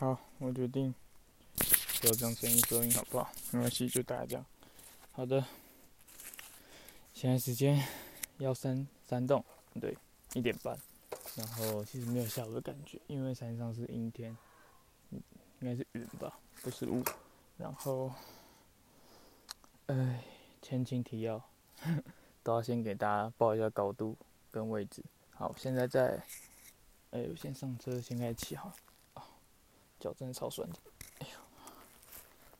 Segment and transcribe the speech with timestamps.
[0.00, 0.94] 好，我决定
[2.00, 3.30] 不要这样声音收音，好不好？
[3.50, 4.46] 没关系，就大家这样。
[5.12, 5.44] 好的，
[7.12, 7.86] 现在时间
[8.38, 9.44] 幺三三栋，
[9.78, 9.94] 对，
[10.32, 10.74] 一点半。
[11.36, 14.34] 然后其实没有下午的感觉，因为山上是阴天，
[15.10, 15.20] 应
[15.60, 17.04] 该是云吧，不是雾。
[17.58, 18.10] 然后，
[19.88, 20.24] 哎，
[20.62, 21.44] 前情提要，
[22.42, 24.16] 都要先给大家报一下高度
[24.50, 25.04] 跟位置。
[25.32, 26.24] 好，现在在，
[27.10, 28.74] 哎，我先上车，先开始骑好。
[30.00, 30.76] 脚真的超酸的，
[31.18, 31.38] 哎呦！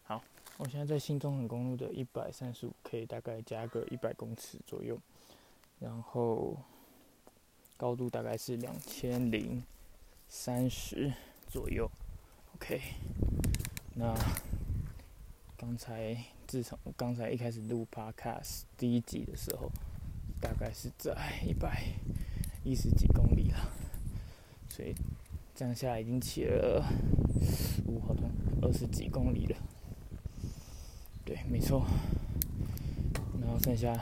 [0.05, 0.23] 好，
[0.59, 4.98] 我现在在新中横公路的一百三十五 K，大概加个一百公尺左右，
[5.79, 6.55] 然后
[7.79, 9.62] 高度大概是两千零
[10.29, 11.12] 三十
[11.48, 11.91] 左右。
[12.57, 12.79] OK，
[13.95, 14.15] 那
[15.57, 19.70] 刚才自从刚才一开始录 Podcast 第一集的时候，
[20.43, 21.83] 大概是在一百
[22.62, 23.73] 一十几公里了，
[24.69, 24.95] 所以。
[25.60, 26.82] 这样下已经骑了
[27.87, 28.24] 五好像
[28.62, 29.56] 二十几公里了，
[31.22, 31.84] 对，没错。
[33.39, 33.94] 然后剩下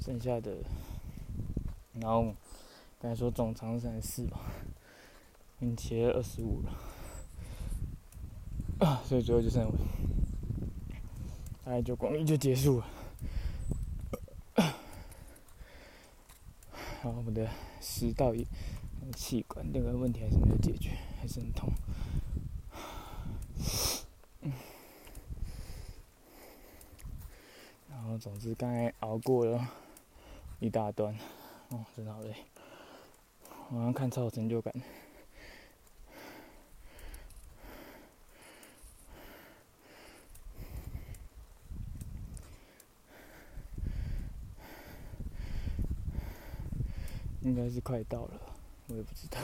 [0.00, 0.56] 剩下的，
[2.00, 2.34] 然后
[2.98, 4.40] 刚才说总长三十四吧，
[5.60, 6.72] 已经骑了二十五了，
[8.84, 9.70] 啊，所以最后就剩
[11.64, 12.86] 大概九公里就结束了。
[17.16, 17.48] 我们的
[17.80, 18.44] 食道也
[19.14, 20.90] 气管那个问题还是没有解决，
[21.20, 21.70] 还是很痛。
[27.88, 29.68] 然后，总之刚才熬过了
[30.60, 31.16] 一大段，
[31.70, 32.34] 哦，真的好累，
[33.48, 34.74] 好像看超有成就感。
[47.64, 48.40] 该是快到了，
[48.88, 49.38] 我也不知道。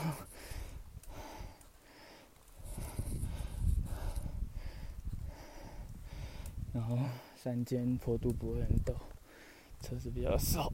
[6.74, 6.98] 然后
[7.34, 8.94] 山间坡度不会很陡，
[9.80, 10.70] 车子比较少，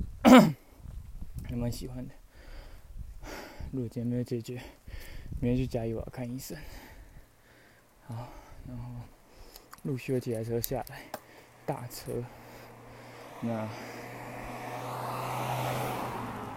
[1.45, 2.15] 还蛮喜欢的。
[3.73, 4.61] 路肩没有解决，
[5.41, 6.59] 明天去加油啊，看医生。
[8.09, 8.29] 好，
[8.67, 8.91] 然后
[9.85, 11.03] 陆续有几台车下来，
[11.65, 12.25] 大车，
[13.41, 13.69] 那。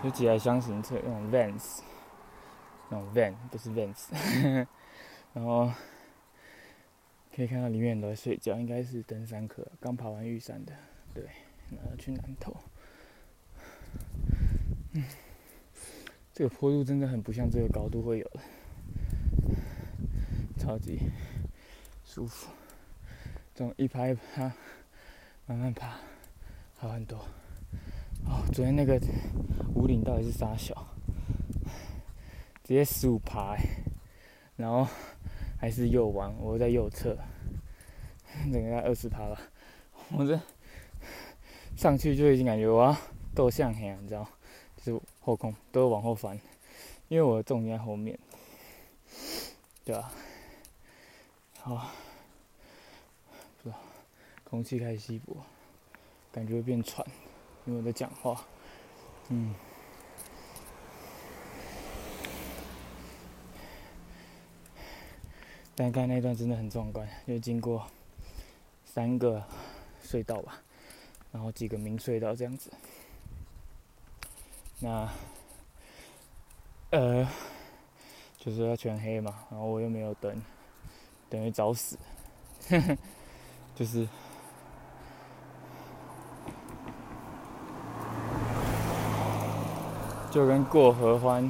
[0.01, 1.81] 有几台箱型车，那种 vans，
[2.89, 4.07] 那种 van 不是 vans，
[5.33, 5.69] 然后
[7.35, 10.73] 可以看到里面都在睡觉，应该是登山客，刚爬完玉山的，
[11.13, 11.25] 对，
[11.69, 12.55] 然后去南头。
[14.93, 15.03] 嗯，
[16.33, 18.39] 这个坡度真的很不像这个高度会有的，
[20.57, 21.11] 超级
[22.05, 22.49] 舒服，
[23.53, 24.51] 这种一爬一爬，
[25.45, 25.97] 慢慢爬，
[26.77, 27.17] 好很多。
[28.25, 28.99] 哦，昨天那个
[29.79, 30.75] 五岭到底是啥小？
[32.65, 33.55] 直接十五爬，
[34.57, 34.85] 然后
[35.57, 37.17] 还是右弯，我在右侧，
[38.51, 39.39] 整个二十爬吧。
[40.11, 40.37] 我这
[41.77, 42.97] 上去就已经感觉我要
[43.33, 44.27] 斗向黑，你知道？
[44.75, 46.37] 就是后空都往后翻，
[47.07, 48.19] 因为我的重心在后面，
[49.85, 50.11] 对吧？
[51.61, 51.89] 好，
[53.63, 53.79] 不知道，
[54.43, 55.37] 空气开始稀薄，
[56.33, 57.07] 感觉变喘。
[57.65, 58.45] 因为我在讲话，
[59.29, 59.53] 嗯，
[65.81, 67.87] 但刚那段真的很壮观，因为经过
[68.83, 69.41] 三个
[70.03, 70.59] 隧道吧，
[71.31, 72.69] 然后几个明隧道这样子，
[74.79, 75.09] 那
[76.89, 77.25] 呃，
[78.37, 80.41] 就是要全黑嘛，然后我又没有灯，
[81.29, 81.97] 等于找死，
[83.73, 84.05] 就是。
[90.29, 91.41] 就跟过合欢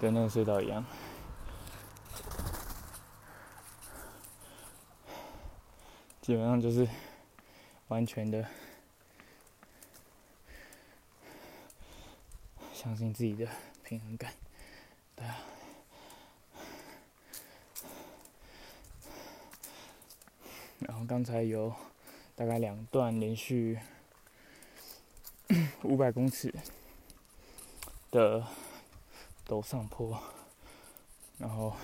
[0.00, 0.84] 的那个隧道一样，
[6.30, 6.86] 基本上就是
[7.88, 8.46] 完全的
[12.72, 13.48] 相信自己的
[13.82, 14.32] 平衡感，
[15.16, 15.38] 对啊。
[20.78, 21.74] 然后刚才有
[22.36, 23.80] 大概两段连续
[25.82, 26.54] 五百公尺。
[28.12, 28.46] 的
[29.48, 30.16] 陡上坡，
[31.38, 31.74] 然后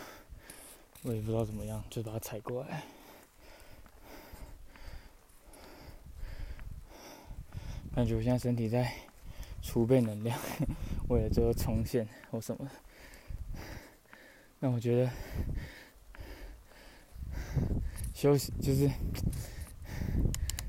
[1.02, 2.84] 我也不知道怎么样，就把它踩过来，
[7.96, 8.92] 感觉我现在身体在
[9.62, 10.38] 储备能量，
[11.08, 12.70] 为了最后冲线或什么。
[14.58, 15.10] 那我觉得
[18.12, 18.86] 休息就是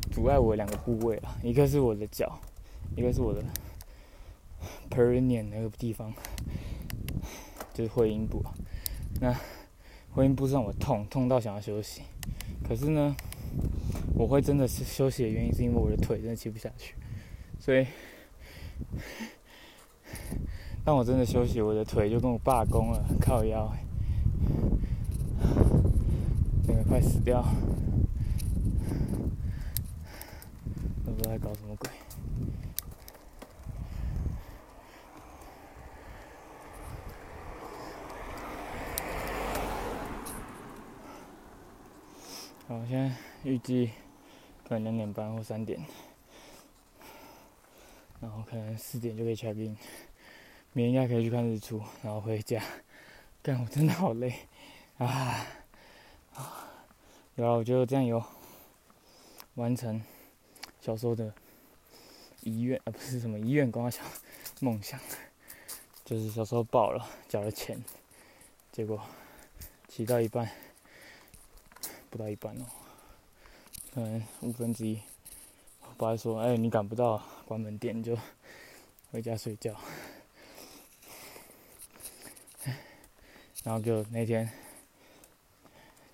[0.09, 2.39] 阻碍我两个部位啊，一个是我的脚，
[2.95, 3.43] 一个是我的。
[4.89, 6.13] p e r i n e 那个地方
[7.73, 8.41] 就是会阴部，
[9.19, 9.37] 那
[10.11, 12.03] 会阴部让我痛，痛到想要休息。
[12.65, 13.13] 可是呢，
[14.15, 16.95] 我会真的是休息的原因，是因为我的腿真的骑不下去。
[17.67, 17.85] 所以，
[20.85, 23.69] 当我真的休息，我的腿就跟我罢工了，靠腰，
[26.65, 27.43] 整个快死掉。
[31.05, 31.89] 都不知道在搞什么鬼。
[42.69, 43.91] 好，现在预计
[44.65, 45.81] 可能两点半或三点，
[48.19, 49.77] 然后可能四点就可以 check in，
[50.73, 52.63] 明天应该可以去看日出，然后回家。
[53.43, 54.33] 干，我真的好累
[54.97, 55.47] 啊！
[56.33, 56.69] 啊，
[57.35, 58.23] 然后我就这样有
[59.55, 60.01] 完成
[60.81, 61.33] 小时候的
[62.41, 64.05] 遗愿啊，不是什么遗愿，光想
[64.59, 64.99] 梦想，
[66.03, 67.81] 就是小时候报了，交了钱，
[68.71, 69.01] 结果
[69.87, 70.49] 骑到一半。
[72.09, 72.65] 不到一半哦，
[73.93, 74.97] 可能五分之一。
[75.99, 78.15] 我爸说：“哎，你赶不到，关门店就
[79.11, 79.75] 回家睡觉。
[83.65, 84.47] ”然后就那天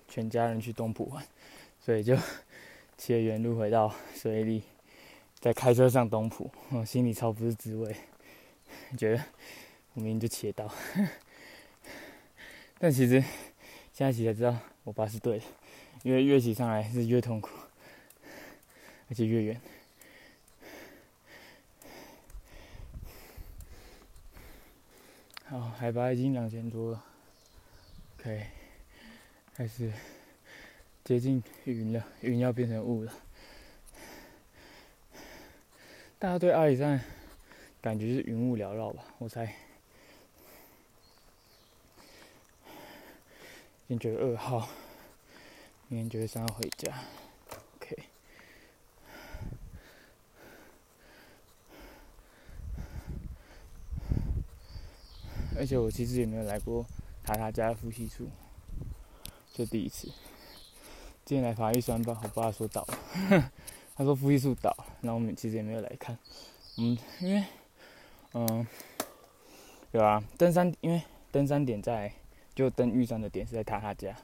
[0.08, 1.22] 全家人去东浦玩，
[1.84, 2.16] 所以就
[2.96, 4.62] 骑着原路回到水里，
[5.38, 7.94] 再开车上东浦，我心里超不是滋味，
[8.96, 9.22] 觉得
[9.92, 10.74] 我明明就骑得到，
[12.78, 13.20] 但其实
[13.92, 15.44] 现在骑才知道我爸是对的。
[16.02, 17.50] 因为越骑上来是越痛苦，
[19.10, 19.60] 而且越远。
[25.46, 27.04] 好，海拔已经两千多了，
[28.16, 28.40] 可以
[29.54, 29.92] 开始
[31.04, 33.12] 接近云了，云要变成雾了。
[36.18, 36.98] 大家对阿里山
[37.82, 39.04] 感觉是云雾缭绕吧？
[39.18, 39.54] 我猜。
[43.86, 44.66] 已经觉得二号。
[45.88, 46.90] 明天九月三号回家
[47.76, 48.02] ，OK。
[55.64, 56.84] 而且我其实也没有来过
[57.22, 58.28] 塔塔家的呼吸处，
[59.54, 60.12] 这第一次。
[61.24, 63.50] 今天来爬玉山吧，我爸说倒了，
[63.96, 66.18] 他说呼吸处倒了，然后我们其实也没有来看。
[66.76, 67.44] 嗯，因为，
[68.34, 68.66] 嗯，
[69.90, 71.02] 对啊，登山，因为
[71.32, 72.12] 登山点在
[72.54, 74.14] 就登玉山的点是在塔塔家。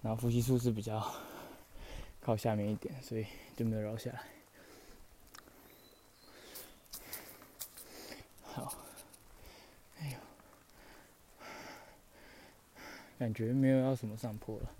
[0.00, 1.12] 然后呼吸处是比较
[2.22, 4.22] 靠下面一点，所以就没有绕下来。
[8.44, 8.72] 好，
[10.00, 10.16] 哎呦，
[13.18, 14.70] 感觉没有要什么上坡了。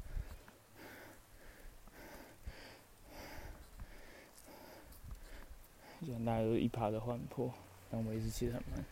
[6.06, 7.52] 现在有一爬的缓坡，
[7.90, 8.84] 但我一直骑得很慢。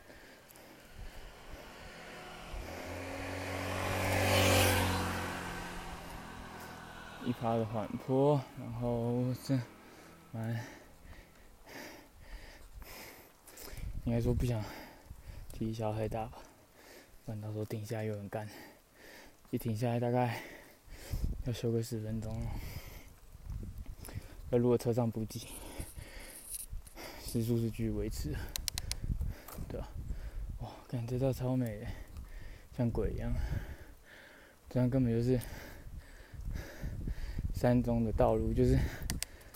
[7.25, 9.58] 一趴的缓坡，然后这
[10.32, 10.64] 蛮
[14.04, 14.62] 应该说不想
[15.52, 16.38] 体小太大吧，
[17.25, 18.49] 不然到时候停下又很干，
[19.50, 20.40] 一停下来大概
[21.44, 22.34] 要休个十分钟，
[24.50, 25.40] 要如果车上补给，
[27.25, 28.34] 时速是继续维持，
[29.69, 29.88] 对吧？
[30.60, 31.87] 哇，感觉这超美，
[32.76, 33.32] 像鬼一样，
[34.68, 35.40] 这样根本就是。
[37.54, 38.78] 山中的道路就是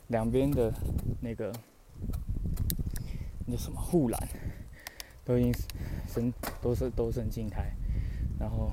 [0.09, 0.73] 两边的
[1.21, 1.53] 那个
[3.45, 4.29] 那什么护栏
[5.23, 5.53] 都已经
[6.09, 7.71] 生都是都是静态，
[8.39, 8.73] 然后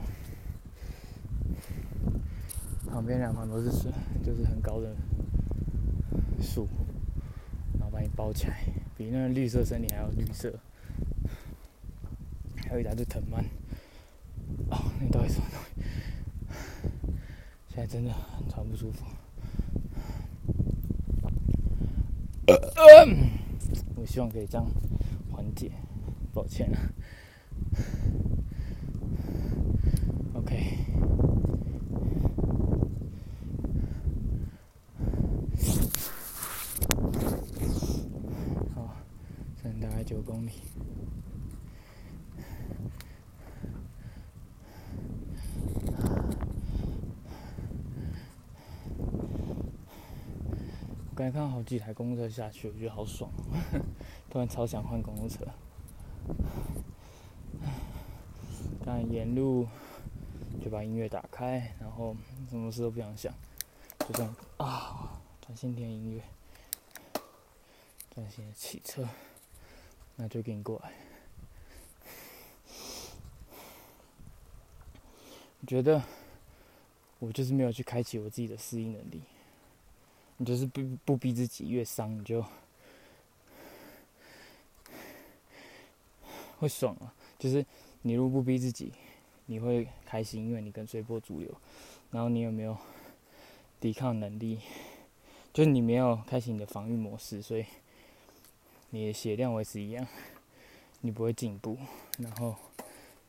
[2.90, 3.90] 旁边两旁都是树，
[4.24, 4.96] 就是很高的
[6.42, 6.68] 树，
[7.74, 8.64] 然后把你包起来，
[8.98, 10.54] 比那个绿色森林还要绿色，
[12.68, 13.44] 还有一大堆藤蔓。
[14.70, 15.82] 哦，那到底什么东西？
[17.70, 19.06] 现在真的很喘不舒服。
[23.96, 24.66] 我希望可以这样
[25.32, 25.72] 缓解，
[26.34, 26.80] 抱歉啊。
[30.34, 30.78] OK，
[38.74, 38.96] 好，
[39.62, 40.52] 剩大概九公里。
[51.28, 53.30] 刚才看好几台公车下去，我觉得好爽，
[54.32, 55.46] 突然超想换公共车。
[58.86, 59.68] 但沿路
[60.64, 62.16] 就把音乐打开，然后
[62.50, 63.34] 什么事都不想想，
[64.00, 66.24] 就这样啊，专心听音乐，
[68.10, 69.06] 专心骑车，
[70.16, 70.94] 那就给你过来。
[75.66, 76.02] 觉得
[77.20, 79.22] 我就是没有去开启我自己的适应能力。
[80.38, 82.46] 你就是不不逼自己越伤，你就
[86.60, 87.14] 会爽啊。
[87.40, 87.66] 就是
[88.04, 88.94] 你如果不逼自己，
[89.48, 91.52] 你会开心，因为你跟随波逐流。
[92.12, 92.78] 然后你有没有
[93.80, 94.60] 抵抗能力？
[95.52, 97.66] 就是你没有开启你的防御模式，所以
[98.92, 100.06] 你的血量维持一样，
[101.02, 101.78] 你不会进步。
[102.20, 102.56] 然后，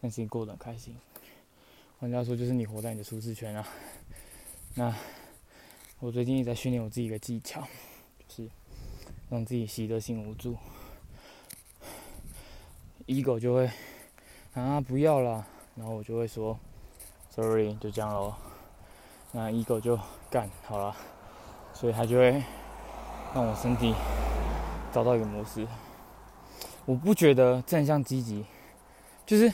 [0.00, 0.94] 但是你过得很开心。
[1.98, 3.66] 换句话说，就是你活在你的舒适圈啊。
[4.74, 4.94] 那。
[6.00, 7.60] 我最近也在训练我自己的技巧，
[8.20, 8.48] 就是
[9.28, 10.56] 让自己习得性无助。
[13.08, 13.68] ego 就会
[14.54, 16.56] 啊不要了，然后我就会说
[17.30, 18.32] sorry，就这样喽。
[19.32, 19.98] 那 ego 就
[20.30, 20.94] 干好了，
[21.74, 22.44] 所以他就会
[23.34, 23.92] 让我身体
[24.92, 25.66] 找到一个模式。
[26.84, 28.46] 我不觉得正向积极，
[29.26, 29.52] 就是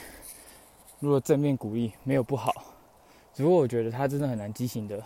[0.99, 2.53] 如果正面鼓励没有不好，
[3.33, 5.03] 只不过我觉得他真的很难激醒的。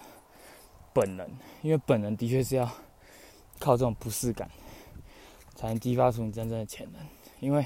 [1.00, 1.25] 本能，
[1.62, 2.70] 因为本能的确是要
[3.58, 4.51] 靠这种不适感，
[5.56, 7.01] 才能激发出你真正的潜能。
[7.39, 7.65] 因为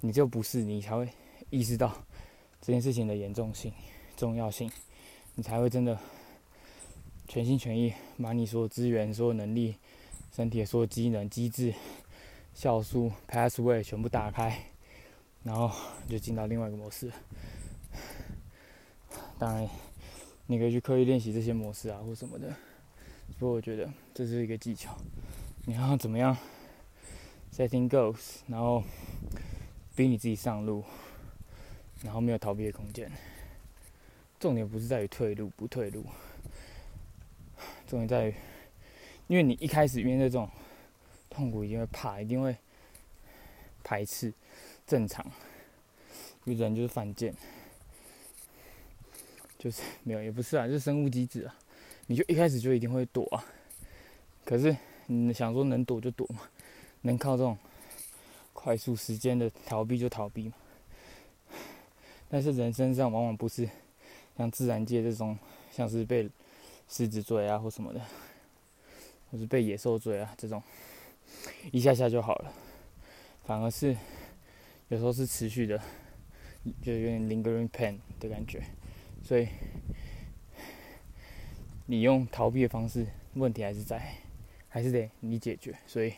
[0.00, 1.08] 你就不是，你才会
[1.48, 1.90] 意识到
[2.60, 3.72] 这件事情的严重性、
[4.18, 4.70] 重要性，
[5.34, 5.98] 你才会真的
[7.26, 9.74] 全心全意把你所有资源、所有能力、
[10.30, 11.72] 身体的所有机能、机制、
[12.54, 14.62] 酵素、pathway 全部打开，
[15.42, 15.70] 然后
[16.06, 17.10] 就进到另外一个模式。
[19.38, 19.66] 当然。
[20.50, 22.48] 你可以去刻意练习这些模式啊，或什么的。
[23.38, 24.96] 不过我觉得这是一个技巧，
[25.66, 26.34] 你要怎么样
[27.52, 28.82] setting goals，然后
[29.94, 30.82] 逼你自己上路，
[32.02, 33.12] 然后没有逃避的空间。
[34.40, 36.02] 重点不是在于退路不退路，
[37.86, 38.34] 重点在于，
[39.26, 40.48] 因为你一开始面对这种
[41.28, 42.56] 痛苦，一定会怕，一定会
[43.84, 44.32] 排斥，
[44.86, 45.22] 正常，
[46.46, 47.34] 因为人就是犯贱。
[49.58, 51.54] 就是 没有，也不是啊，就是生物机制啊。
[52.06, 53.44] 你就一开始就一定会躲啊。
[54.44, 54.74] 可是
[55.06, 56.40] 你想说能躲就躲嘛，
[57.02, 57.58] 能靠这种
[58.54, 60.54] 快速时间的逃避就逃避嘛。
[62.30, 63.68] 但是人身上往往不是
[64.36, 65.36] 像自然界这种，
[65.70, 66.28] 像是被
[66.88, 68.00] 狮子追啊或什么的，
[69.30, 70.62] 或是被野兽追啊这种，
[71.72, 72.52] 一下下就好了。
[73.44, 73.96] 反而是
[74.88, 75.78] 有时候是持续的，
[76.82, 78.62] 就有点 lingering pain 的感觉。
[79.28, 79.46] 所以，
[81.84, 84.14] 你用逃避的方式，问题还是在，
[84.70, 85.76] 还是得你解决。
[85.86, 86.14] 所以，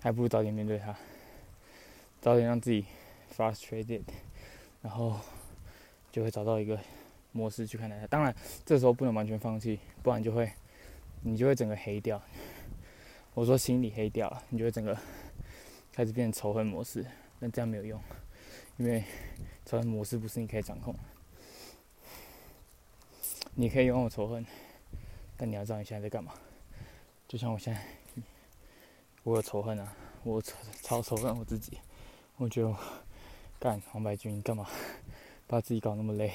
[0.00, 0.96] 还不如早点面对它，
[2.20, 2.84] 早点让自己
[3.36, 4.04] frustrated，
[4.82, 5.18] 然后
[6.12, 6.78] 就会找到一个
[7.32, 8.06] 模式去看待它。
[8.06, 8.32] 当然，
[8.64, 10.52] 这时候不能完全放弃，不然就会，
[11.22, 12.22] 你就会整个黑掉。
[13.34, 14.96] 我说心理黑掉了，你就会整个
[15.90, 17.04] 开始变仇恨模式，
[17.40, 18.00] 那这样没有用，
[18.76, 19.02] 因为
[19.64, 20.94] 仇恨模式不是你可以掌控。
[23.60, 24.46] 你可以用我仇恨，
[25.36, 26.32] 但你要知道你现在在干嘛。
[27.26, 27.82] 就像我现在，
[29.24, 31.76] 我有仇恨啊，我超超仇恨我自己。
[32.36, 32.72] 我觉得
[33.58, 34.64] 干黄白军干嘛
[35.48, 36.32] 把自己搞那么累，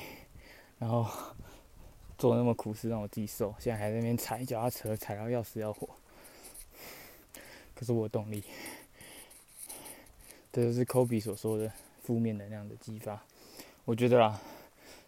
[0.77, 1.07] 然后
[2.17, 5.87] 做那么苦事让我自己受，现在还在那边踩脚踏车踩到要死要活。
[7.73, 8.43] 可是我动力，
[10.51, 11.71] 这就是科比所说的
[12.03, 13.23] 负面能量的激发。
[13.85, 14.41] 我觉得啊，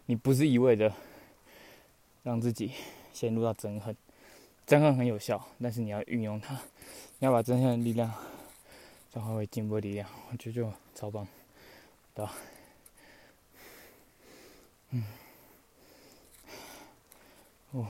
[0.06, 0.90] 你不是一味的。
[2.26, 2.72] 让自己
[3.12, 3.96] 陷入到憎恨，
[4.66, 6.54] 憎恨很有效，但是你要运用它，
[7.20, 8.12] 你要把憎恨的力量
[9.12, 11.24] 转化为进步的力量，我觉得就超棒，
[12.16, 12.34] 对吧？
[14.90, 15.04] 嗯，
[17.70, 17.86] 哦，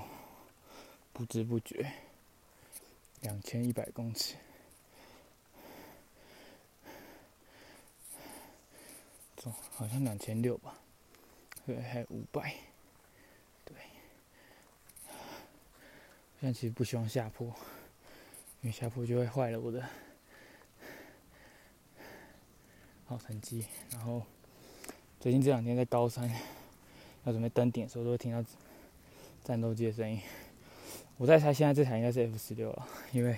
[1.14, 1.90] 不知不觉，
[3.22, 4.36] 两千一百公尺，
[9.34, 10.78] 走，好像两千六吧，
[11.64, 12.54] 对，还有五百。
[16.46, 17.48] 但其实不希望下坡，
[18.60, 19.84] 因为下坡就会坏了我的
[23.04, 23.66] 好成绩。
[23.90, 24.22] 然后
[25.18, 26.30] 最近这两天在高山
[27.24, 28.48] 要准备登顶的时候，都会听到
[29.42, 30.20] 战斗机的声音。
[31.16, 33.36] 我在猜，现在这台应该是 F 十六了，因为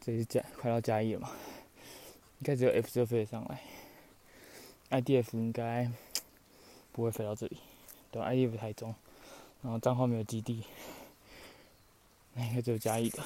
[0.00, 1.30] 这是加快到加一了嘛，
[2.40, 3.62] 应该只有 F 十六飞得上来
[4.90, 5.88] ，IDF 应该
[6.90, 7.58] 不会飞到这里，
[8.10, 8.92] 对，IDF 台中，
[9.62, 10.64] 然后账号没有基地。
[12.46, 13.22] 应该只有嘉义的，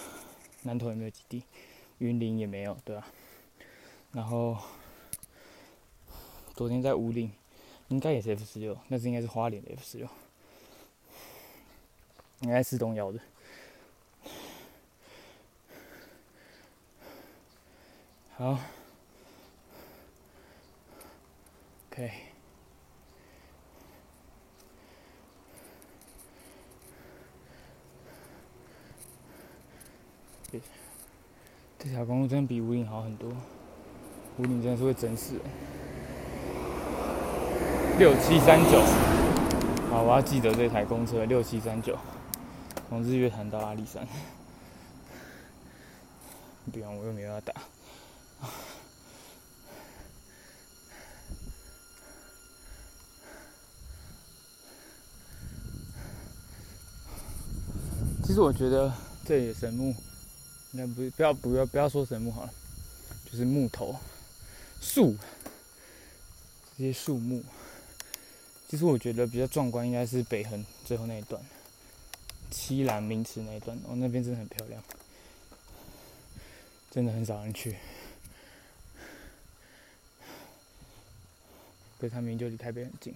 [0.62, 1.44] 南投也没有基地，
[1.98, 3.06] 云林也没有，对吧？
[4.12, 4.56] 然后
[6.54, 7.32] 昨天在五岭，
[7.88, 10.08] 应该也是 F 十六，那是应该是花莲的 F 十六，
[12.40, 13.20] 应该是东窑的。
[18.34, 18.58] 好
[21.90, 22.31] ，OK。
[31.82, 33.28] 这条公路真的比五岭好很多，
[34.38, 35.42] 五岭真的是会整死人。
[37.98, 38.80] 六七三九，
[39.90, 41.98] 好，我要记得这台公车六七三九，
[42.88, 44.06] 从日月潭到阿里山。
[46.70, 47.52] 不用，我又没有要打。
[58.22, 58.92] 其实我觉得
[59.24, 59.92] 这里的神木，
[60.72, 62.52] 那不不要不要不要说神木好了，
[63.30, 63.94] 就是木头、
[64.80, 65.14] 树
[66.78, 67.44] 这些树木。
[68.68, 71.42] 其实我觉得比较壮观，应该是北横最后那一段，
[72.50, 74.82] 七兰名池那一段，哦，那边真的很漂亮，
[76.90, 77.76] 真的很少人去。
[81.98, 83.14] 可是它明明就离台北很近。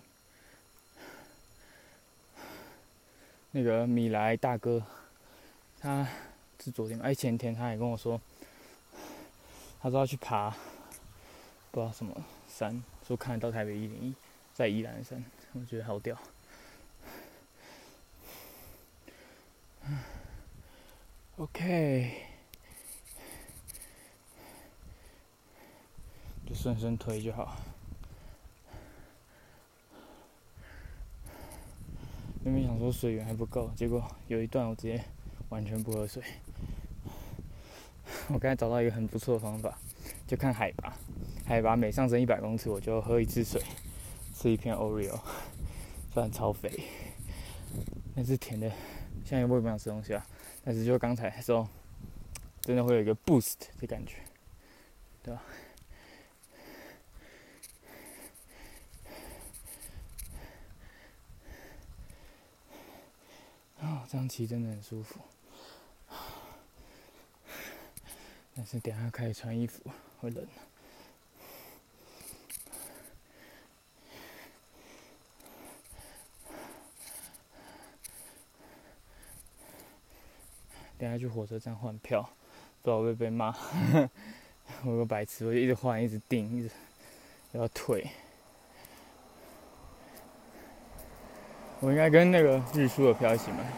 [3.50, 4.84] 那个米莱大哥，
[5.80, 6.06] 他
[6.62, 8.20] 是昨天哎前天他还跟我说，
[9.80, 10.50] 他说要去爬，
[11.70, 14.14] 不知道什么山，说看得到台北一零一，
[14.52, 15.24] 在宜兰山。
[15.52, 16.18] 我觉得好屌。
[21.36, 22.22] OK，
[26.46, 27.56] 就顺顺推就好。
[32.42, 35.04] 原本想说水源还不够，结果有一段我直接
[35.50, 36.22] 完全不喝水。
[38.28, 39.78] 我刚才找到一个很不错的方法，
[40.26, 40.96] 就看海拔，
[41.46, 43.62] 海拔每上升一百公尺，我就喝一次水。
[44.34, 45.18] 吃一片 Oreo，
[46.12, 46.70] 虽然超肥，
[48.14, 48.70] 但是甜的。
[49.24, 50.26] 现在我也不想吃东西啊，
[50.62, 51.66] 但是就刚才说，
[52.60, 54.16] 真的会有一个 boost 的感觉，
[55.22, 55.42] 对吧？
[63.80, 65.20] 哦，这样骑真的很舒服。
[68.56, 69.82] 但是等下开始穿衣服
[70.18, 70.46] 会冷。
[80.98, 82.22] 等下去火车站换票，
[82.80, 83.54] 不知道会被骂。
[84.82, 86.70] 我个白痴，我就一直换，一直订，一直
[87.52, 88.10] 要退。
[91.80, 93.70] 我应该跟那个日出的票一起买。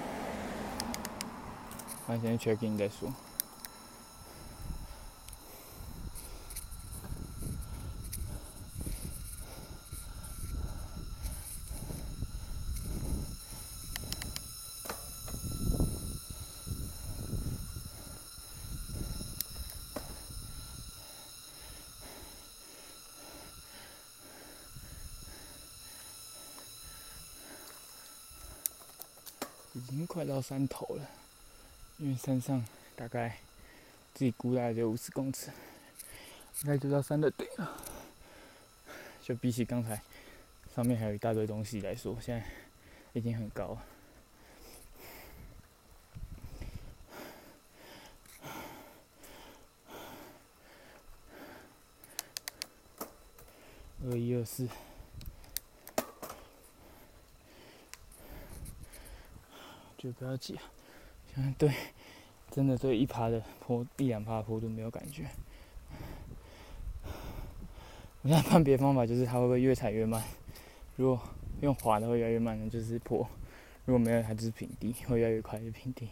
[2.06, 3.12] 那先 check in 再说。
[29.90, 31.11] 已经快到山头了，
[31.96, 32.62] 因为山上
[32.94, 33.38] 大概
[34.12, 35.51] 自己估大概就五十公尺，
[36.62, 37.74] 应该就到山的顶了。
[39.22, 40.01] 就比起刚才
[40.74, 42.46] 上面还有一大堆东西来说，现在
[43.14, 43.85] 已经很高了。
[54.05, 54.68] 二一二四。
[59.98, 60.62] 就不要急啊，
[61.34, 61.74] 现在对，
[62.52, 65.26] 真的对一爬的坡一两爬的坡都没有感觉。
[68.22, 70.22] 我现在判别方法就是它会不会越踩越慢，
[70.96, 71.20] 如果
[71.62, 73.26] 用滑的会越来越慢的，就是坡；
[73.84, 76.08] 如果没有，它就是平地，会越来越快就平地。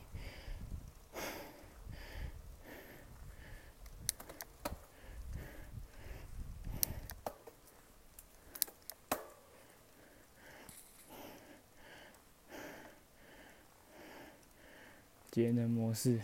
[15.36, 16.18] 节能模式。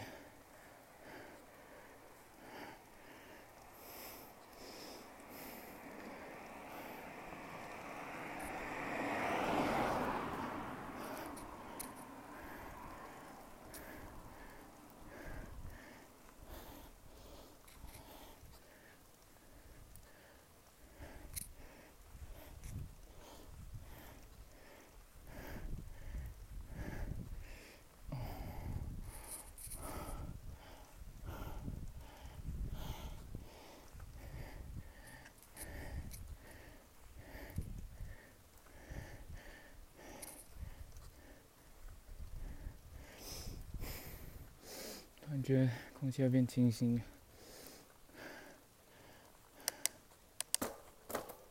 [45.42, 47.02] 感觉空气要变清新了。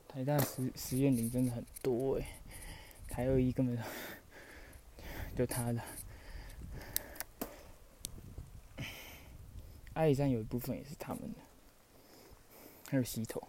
[0.08, 2.26] 台大实实验林真的很多哎，
[3.10, 3.78] 台二一根本
[5.36, 5.82] 就他的。
[9.92, 11.40] 阿里山有一部分也是他们的，
[12.88, 13.46] 还有溪头。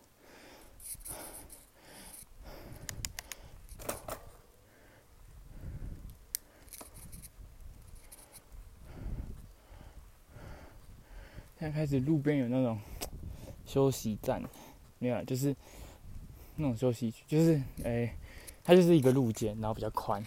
[11.73, 12.79] 开始路边有那种
[13.65, 14.43] 休息站，
[14.99, 15.55] 没有，就是
[16.57, 18.13] 那种休息区，就是诶，
[18.63, 20.23] 它就是一个路肩，然后比较宽，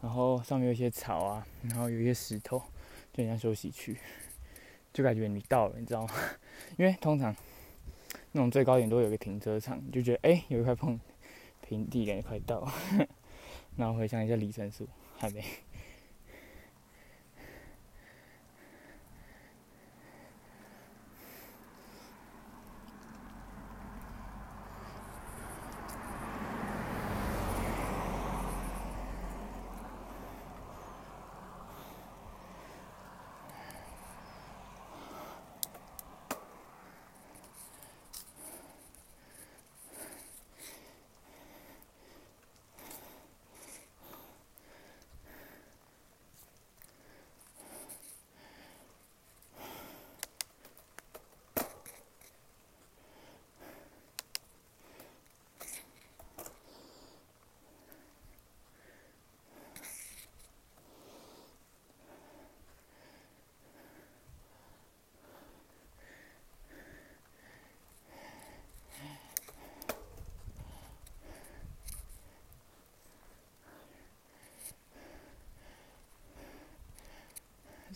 [0.00, 2.62] 然后上面有一些草啊，然后有一些石头，
[3.12, 3.96] 就像休息区，
[4.92, 6.12] 就感觉你到了，你知道吗？
[6.78, 7.34] 因为通常
[8.32, 10.98] 那种最高点都有个停车场，就觉得诶，有一块碰
[11.60, 12.72] 平地，感觉快到了，
[13.76, 15.44] 然后回想一下里程数，还没。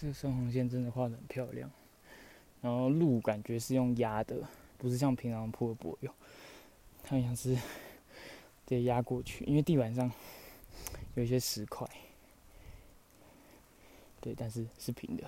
[0.02, 1.70] 这个双红线真的画的很漂亮，
[2.60, 4.42] 然后路感觉是用压的，
[4.76, 6.12] 不是像平常铺的柏油，
[7.04, 7.60] 它像是直
[8.66, 10.10] 接压过去，因为地板上
[11.14, 11.88] 有一些石块，
[14.20, 15.22] 对，但是是平的。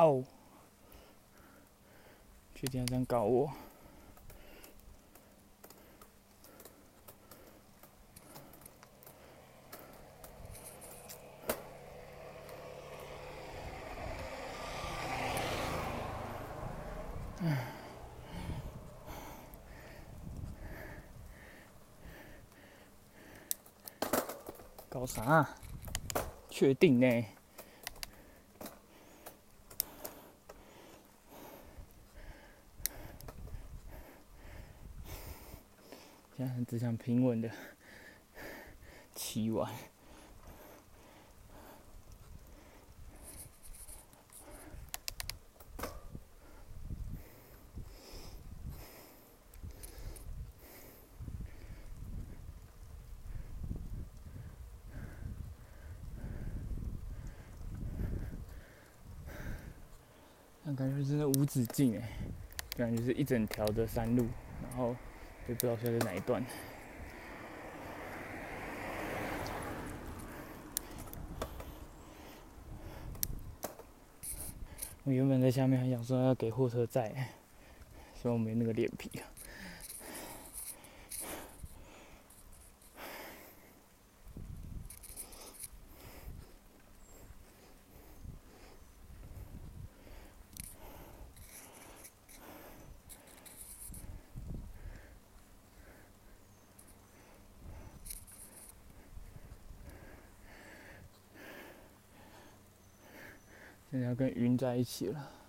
[0.00, 0.24] 哦！
[2.54, 3.50] 确定要这样搞我？
[24.88, 25.48] 搞啥？
[26.50, 27.24] 确定呢？
[36.90, 37.48] 只想平稳的
[39.14, 39.72] 骑完，
[60.64, 62.08] 那感觉真的无止境哎，
[62.76, 64.26] 感觉是一整条的山路，
[64.62, 64.96] 然后。
[65.48, 66.44] 也不知道现在哪一段。
[75.10, 77.12] 我原本在下面还想说要给货车载，
[78.22, 79.10] 希望没那个脸皮。
[104.60, 105.39] 在一起了。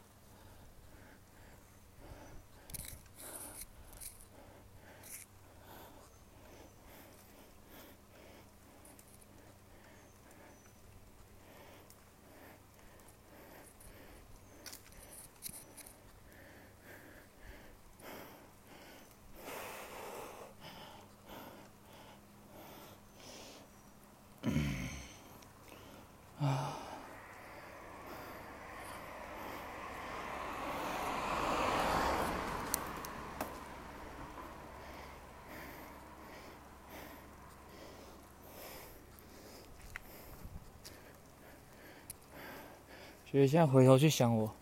[43.32, 44.54] 觉得现在回头去想，我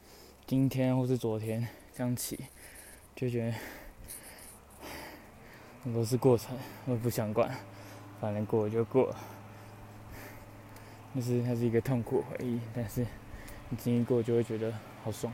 [0.45, 2.39] 今天或是昨天这样起，
[3.15, 3.55] 就觉得
[5.91, 6.55] 都是过程，
[6.85, 7.49] 我不想管，
[8.21, 9.17] 反正过就过了。
[11.13, 13.03] 那是它是一个痛苦回忆，但是
[13.69, 14.71] 你经历过就会觉得
[15.03, 15.33] 好爽。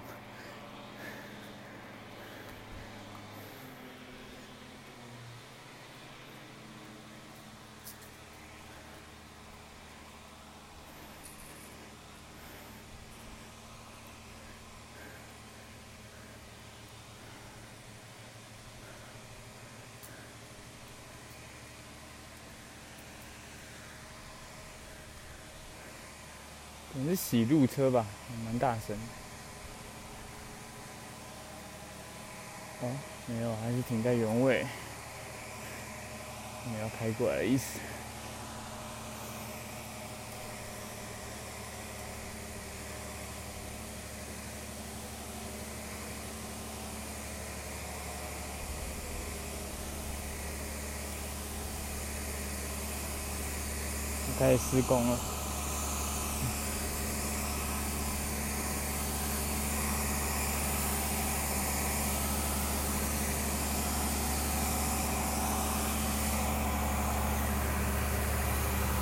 [27.35, 28.05] 可能是洗路车吧，
[28.45, 28.95] 蛮大声。
[32.81, 32.89] 哦，
[33.27, 34.65] 没有，还是停在原位，
[36.71, 37.79] 没有开过来的意思。
[54.37, 55.17] 开始施工了。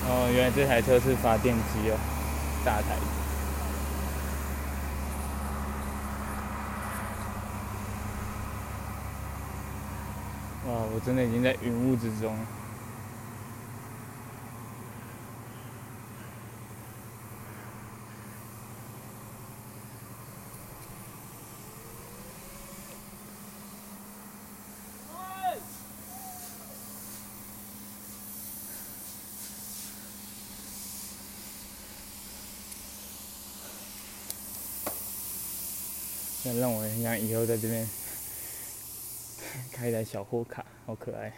[0.06, 1.98] 哦，原来这台车是发电机哦，
[2.66, 2.96] 大台。
[10.66, 12.36] 哇，我真的已经在云雾之中。
[36.46, 37.90] 那让我很想以后在这边
[39.72, 41.32] 开一台小货卡，好可爱。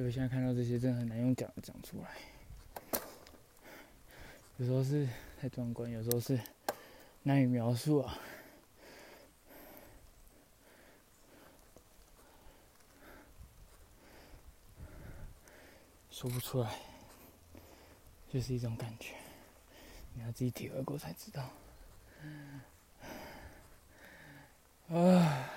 [0.00, 2.10] 因为现在看到这些，真的很难用讲讲出来。
[4.56, 5.06] 有时候是
[5.38, 6.40] 太壮观，有时候是
[7.24, 8.18] 难以描述啊，
[16.10, 16.80] 说不出来，
[18.32, 19.16] 就是一种感觉，
[20.14, 21.42] 你要自己体会过才知道。
[24.88, 25.50] 啊，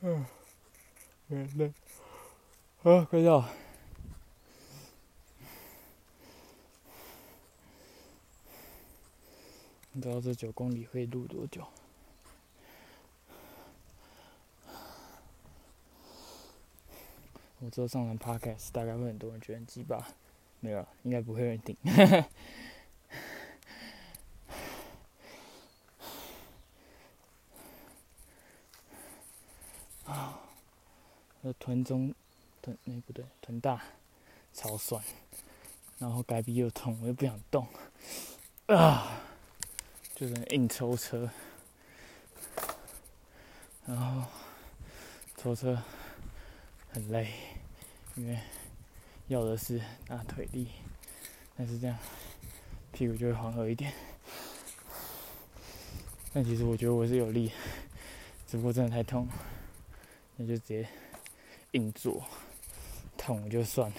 [0.00, 0.24] 嗯，
[1.28, 1.70] 累累。
[2.86, 3.40] 啊，快到！
[9.92, 11.66] 不知道这九公里会录多久。
[17.58, 20.06] 我知道上完 podcast 大概会很多人觉得很鸡巴，
[20.60, 21.76] 没有，应该不会有人听。
[30.04, 30.38] 啊，
[31.40, 32.14] 那团中。
[32.66, 33.80] 臀那不对，臀大，
[34.52, 35.00] 超酸，
[35.98, 37.64] 然后该臂又痛，我又不想动，
[38.66, 39.20] 啊，
[40.16, 41.30] 就是硬抽车，
[43.84, 44.28] 然后
[45.36, 45.80] 抽车
[46.90, 47.32] 很累，
[48.16, 48.36] 因为
[49.28, 50.66] 要的是大腿力，
[51.56, 51.96] 但是这样
[52.90, 53.92] 屁股就会缓和一点。
[56.32, 57.52] 但其实我觉得我是有力，
[58.44, 59.28] 只不过真的太痛，
[60.34, 60.88] 那就直接
[61.70, 62.26] 硬做。
[63.26, 63.90] 痛就算。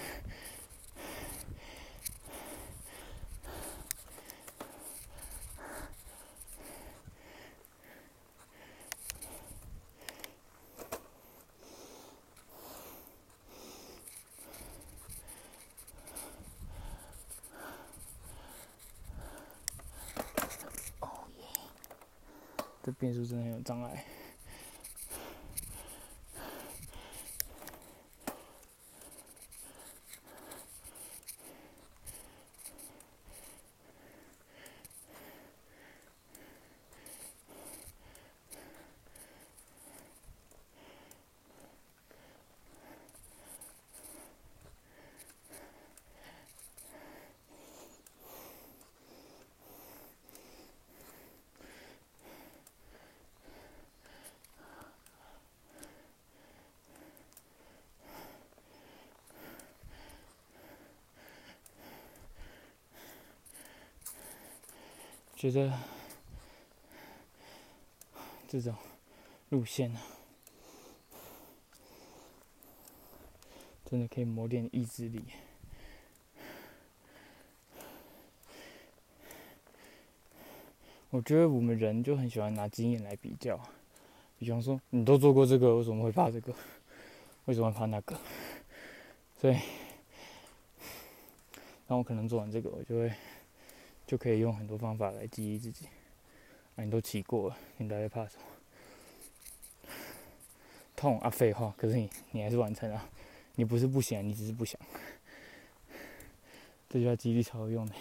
[21.02, 21.44] 哦耶！
[22.82, 24.06] 这变速真的很有障碍。
[65.50, 65.74] 觉得
[68.50, 68.76] 这种
[69.50, 70.00] 路线呢，
[73.86, 75.24] 真的可以磨练意志力。
[81.10, 83.58] 我觉得我们人就很喜欢拿经验来比较，
[84.38, 86.54] 比方说你都做过这个，为什么会怕这个？
[87.46, 88.20] 为什么怕那个？
[89.40, 89.58] 所以，
[91.88, 93.14] 当我可能做完这个，我就会
[94.08, 95.86] 就可以用很多方法来激励自己。
[96.76, 99.92] 啊，你都骑过了，你还会怕什么？
[100.96, 101.76] 痛啊，废话。
[101.78, 103.10] 可是你你还是完成了，
[103.56, 104.80] 你不是不想，你只是不想。
[106.90, 107.94] 这句话激励超有用的。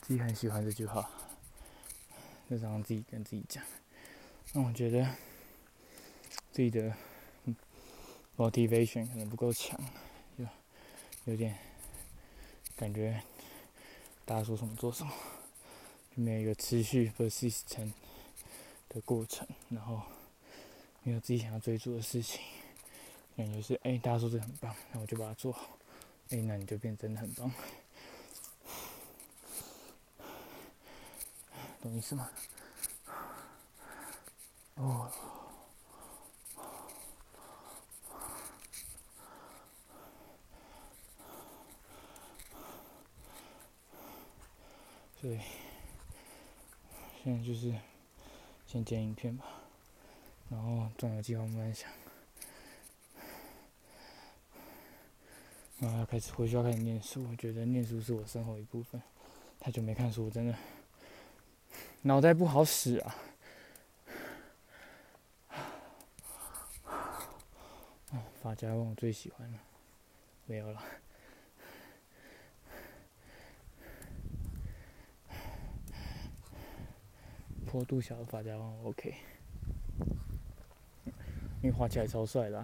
[0.00, 1.08] 自己很喜欢这句话，
[2.50, 3.64] 就常自己跟自己讲。
[4.52, 5.06] 那我觉得
[6.50, 6.92] 自己的
[8.36, 9.78] motivation 可能不够强，
[10.36, 10.46] 有
[11.26, 11.56] 有点
[12.82, 13.22] 感觉
[14.24, 15.12] 大家说什么做什么，
[16.16, 17.92] 没有一个持续 persistent
[18.88, 20.02] 的过程，然后
[21.04, 22.40] 没有自己想要追逐的事情。
[23.36, 25.78] 感觉是哎，大家说这很棒，那我就把它做好。
[26.30, 27.52] 哎，那你就变真的很棒。
[31.80, 32.28] 懂意思吗？
[34.74, 35.08] 哦，
[45.22, 45.38] 对，
[47.22, 47.72] 现在就是
[48.66, 49.44] 先剪影片吧，
[50.50, 51.88] 然后总有计划慢慢想，
[55.78, 57.24] 然后要开始回去要开始念书。
[57.30, 59.00] 我觉得念书是我生活一部分，
[59.60, 60.58] 太久没看书，真的。
[62.00, 63.14] 脑袋不好使啊！
[68.42, 69.58] 发夹问我最喜欢了，
[70.46, 70.82] 没有了。
[77.72, 79.14] 坡度小的发夹问 OK，
[81.62, 82.58] 因为滑起来超帅的。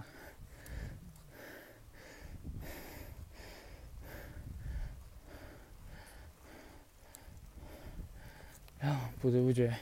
[8.81, 9.75] 啊不知不觉，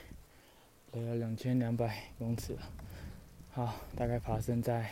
[0.93, 2.61] 来了两千两百公尺了。
[3.51, 4.89] 好，大概爬升在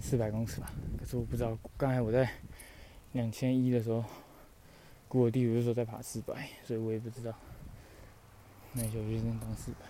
[0.00, 0.72] 四百公尺吧。
[0.98, 2.28] 可是我不知道，刚才我在
[3.12, 4.04] 两千一的时候，
[5.06, 7.32] 古尔地图就说在爬四百，所以我也不知道。
[8.78, 9.86] 那小学生当四百，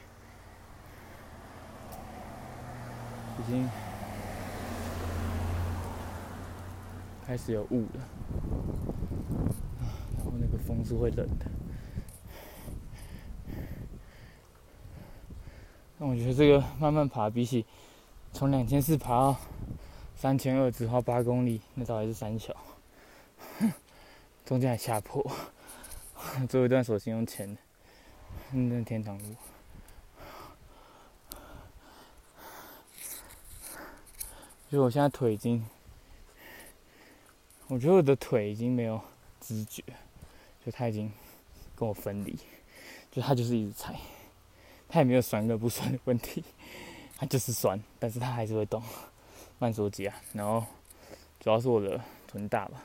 [3.40, 3.68] 已经
[7.27, 8.09] 开始有雾了，
[10.16, 11.46] 然后那个风是会冷的。
[15.99, 17.66] 那我觉得这个慢慢爬，比起
[18.33, 19.37] 从两千四爬到
[20.14, 22.55] 三千二只花八公里，那倒还是三小。
[24.46, 25.29] 中间还下坡，
[26.49, 27.61] 最后一段索性用钱的，
[28.52, 29.37] 那天堂路。
[34.70, 35.64] 就我现在腿已经，
[37.68, 39.00] 我觉得我的腿已经没有
[39.40, 39.82] 知觉，
[40.64, 41.11] 就它已经
[41.76, 42.38] 跟我分离，
[43.12, 43.94] 就它就是一直踩。
[44.88, 46.44] 它也没有酸跟不酸的问题，
[47.16, 48.82] 它就是酸，但是它还是会动，
[49.59, 50.16] 慢手机啊。
[50.32, 50.64] 然后
[51.40, 52.82] 主要是我的臀大吧，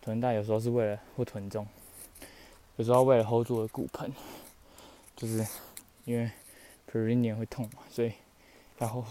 [0.00, 1.66] 臀大有时候是为了或臀重，
[2.76, 4.12] 有时候为了 hold 住我的骨盆，
[5.22, 5.46] 就是
[6.04, 6.28] 因为
[6.90, 8.12] perineum 会痛嘛，所以
[8.76, 9.02] 然后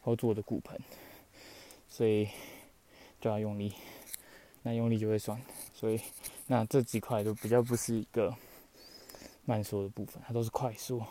[0.00, 0.80] 和住我的骨盆，
[1.86, 2.26] 所以
[3.20, 3.74] 就要用力，
[4.62, 5.38] 那用力就会酸，
[5.74, 6.00] 所以
[6.46, 8.34] 那这几块都比较不是一个。
[9.46, 11.04] 慢速的部分，它都是快速，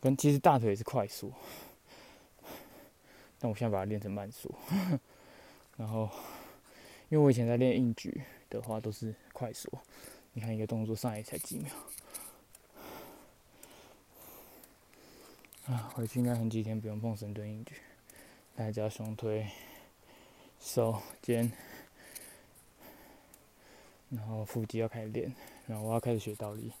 [0.00, 1.32] 跟其实大腿也是快速，
[3.40, 4.54] 但我现在把它练成慢速。
[5.76, 6.08] 然后，
[7.08, 9.68] 因为我以前在练硬举的话都是快速，
[10.34, 11.68] 你看一个动作上来才几秒。
[15.66, 17.76] 啊，回去应该很几天不用碰深蹲硬举，
[18.56, 19.46] 大家胸推、
[20.58, 21.52] 手、肩，
[24.10, 25.32] 然后腹肌要开始练，
[25.68, 26.72] 然后我要开始学倒立。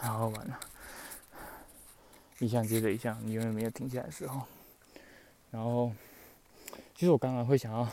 [0.00, 0.58] 好好玩啊！
[2.38, 4.46] 一项接着一项，你永远没有停下来的时候。
[5.50, 5.92] 然后，
[6.94, 7.86] 其实我刚刚会想要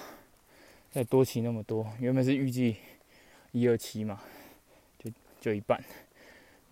[0.89, 2.77] 再多骑那么多，原本是预计
[3.51, 4.21] 一二七嘛，
[4.97, 5.11] 就
[5.41, 5.83] 就一半。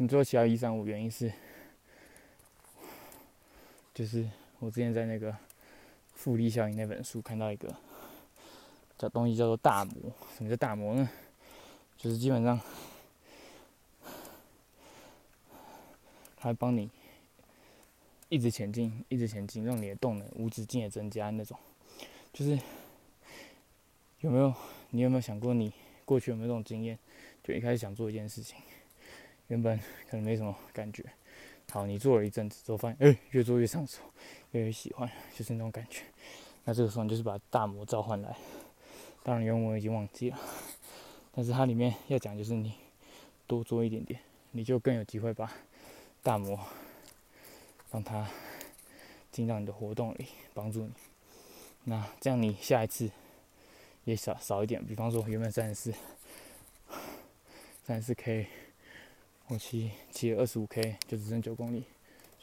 [0.03, 1.31] 你最后骑到一三五，原因是
[3.93, 4.29] 就是
[4.59, 5.33] 我之前在那个
[6.13, 7.73] 复利效应那本书看到一个
[8.97, 10.11] 叫东西叫做大魔。
[10.35, 11.09] 什么叫大魔呢？
[11.95, 12.59] 就是基本上。
[16.35, 16.89] 它帮你
[18.27, 21.29] 一直前进，一直前进，让你的动能无止境的增加。
[21.29, 21.57] 那种
[22.33, 22.59] 就是
[24.19, 24.53] 有没有？
[24.89, 25.71] 你有没有想过，你
[26.03, 26.99] 过去有没有这种经验？
[27.41, 28.57] 就一开始想做一件事情，
[29.53, 29.77] 原本
[30.09, 31.05] 可能没什么感觉，
[31.69, 34.01] 好，你做了一阵子之后，发现哎，越做越上手，
[34.49, 36.01] 越越喜欢，就是那种感觉。
[36.63, 38.35] 那这个时候你就是把大魔召唤来，
[39.21, 40.39] 当然原文我已经忘记了，
[41.31, 42.73] 但是它里面要讲就是你
[43.45, 44.19] 多做一点点，
[44.53, 45.51] 你就更有机会把
[46.23, 46.59] 大魔
[47.91, 48.27] 让它
[49.29, 50.93] 进到你的活动里，帮助你。
[51.83, 53.11] 那这样你下一次
[54.03, 55.93] 也少少一点，比方说原本三十四，
[57.83, 58.47] 三十四 K，
[59.47, 61.83] 我骑骑了二十五 K 就只剩九公里，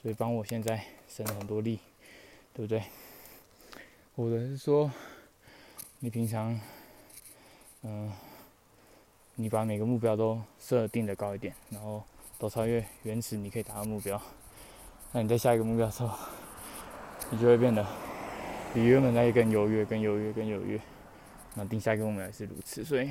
[0.01, 1.81] 所以帮我现在省了很多力，
[2.53, 2.83] 对不对？
[4.15, 4.93] 或者是说，
[6.01, 6.61] 你平常，
[7.83, 8.13] 嗯，
[9.35, 12.05] 你把每个目标都设定的高一点，然后
[12.39, 14.21] 都超越原始你可以达到目标，
[15.13, 16.17] 那你在下一个目标的时候，
[17.31, 17.85] 你就会变得
[18.75, 20.79] 比原本那一更优越、更优越、更优越。
[21.55, 23.11] 那定下一个目标也是如此，所以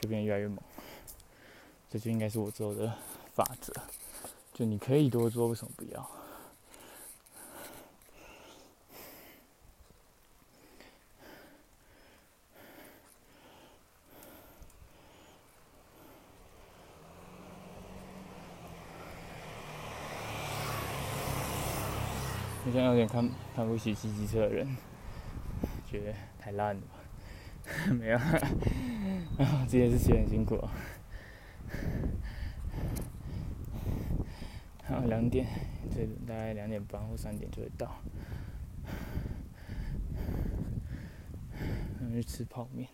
[0.00, 0.58] 就变得越来越猛。
[1.90, 2.92] 这就应该是我之后的
[3.34, 3.72] 法则，
[4.52, 6.10] 就你可以多做，为什么不要？
[22.66, 23.26] 我现在有点看
[23.56, 24.76] 看不起骑机车的人，
[25.90, 27.88] 觉得太烂了吧？
[27.98, 30.62] 没有，啊， 今天是骑很辛苦。
[34.82, 35.46] 还有，两点，
[35.90, 37.94] 这大概两点半或三点就会到。
[42.00, 42.88] 然后去吃泡面，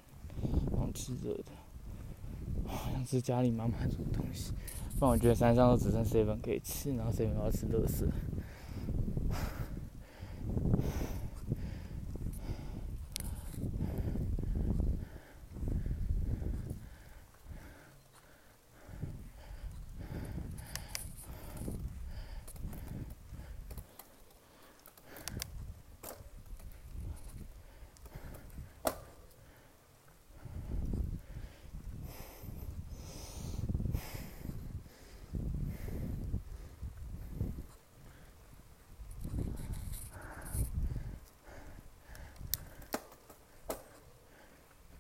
[0.73, 1.45] 然后吃热的，
[2.67, 4.53] 好像是家里妈妈煮的东西。
[4.99, 8.07] 不然我觉得山上都只剩 seven 可以吃，然后 seven 要吃乐色。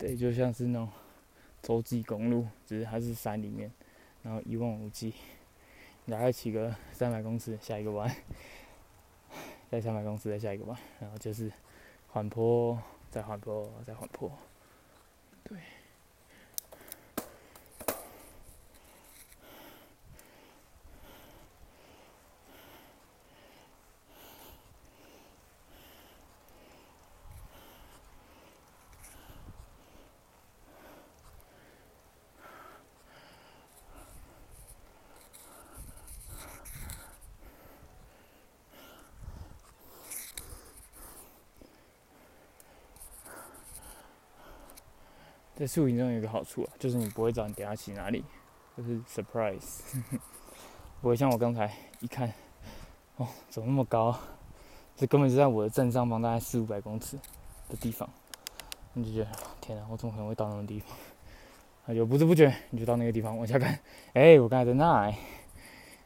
[0.04, 0.86] 对，就像是那种
[1.62, 3.72] 洲际公路，只是还是山里面，
[4.22, 5.14] 然后一望无际，
[6.06, 8.14] 大概骑个三百公尺，下一个弯，
[9.70, 11.50] 再三百公尺，再下一个弯，然后就是
[12.08, 12.78] 缓坡，
[13.10, 14.30] 再缓坡，再缓坡，
[15.42, 15.56] 对。
[45.64, 48.22] 在宿营中有一个好处啊，就是你不会知道你等下骑哪里，
[48.76, 49.80] 就是 surprise，
[51.00, 52.30] 不会像我刚才一看，
[53.16, 54.14] 哦，怎么那么高？
[54.94, 57.16] 这根本就在我的正上方，大概四五百公尺
[57.70, 58.06] 的地方，
[58.92, 60.90] 你就觉得天哪，我怎么可能会到那种地方？
[61.86, 63.80] 啊，有不知不觉你就到那个地方，往下看，
[64.12, 65.10] 哎，我刚才在那，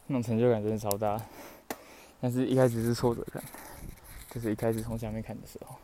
[0.06, 1.20] 那种成就感真的超大。
[2.20, 3.42] 但是一开始是挫折感，
[4.30, 5.74] 就是一开始从下面看的时候。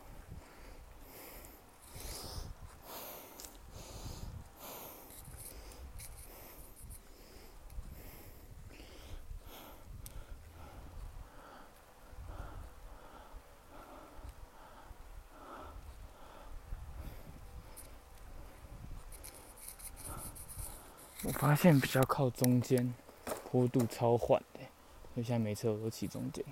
[21.27, 22.93] 我发现比较靠中间，
[23.23, 24.59] 坡度超缓的，
[25.13, 26.43] 所以现在每次我都骑中间。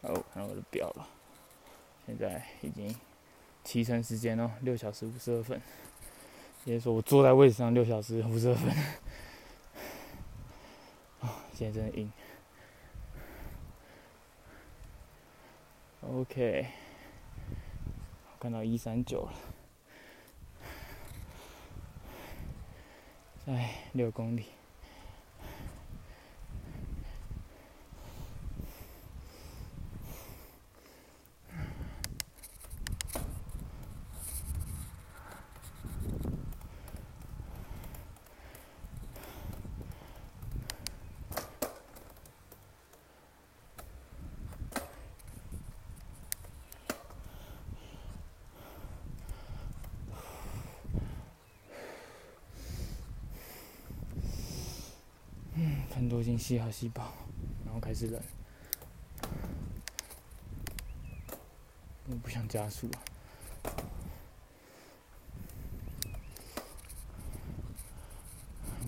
[0.00, 1.08] 哦，看我的表了，
[2.06, 2.92] 现在已经
[3.62, 5.62] 骑乘时间哦，六小时五十二分。
[6.64, 8.68] 也就是说，我坐在位置上六小时五十二分。
[11.20, 12.12] 啊， 现在真的硬。
[16.02, 16.87] OK。
[18.40, 19.32] 看到一三九了，
[23.44, 24.57] 在六公里。
[56.38, 57.12] 吸好吸饱，
[57.64, 58.22] 然后开始冷。
[62.10, 62.96] 我不想加速啊，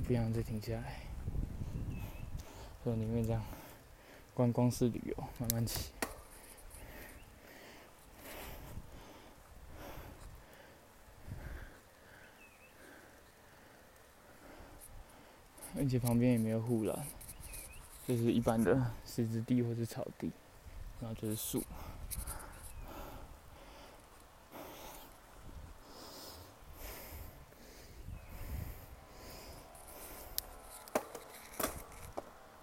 [0.06, 1.00] 不想再停下来，
[2.82, 3.44] 所以宁愿这样
[4.32, 5.90] 观光式旅游，慢慢骑。
[15.76, 17.06] 而且旁边也没有护栏，
[18.08, 20.32] 就是一般的石子地或者草地，
[21.00, 21.62] 然后就是树。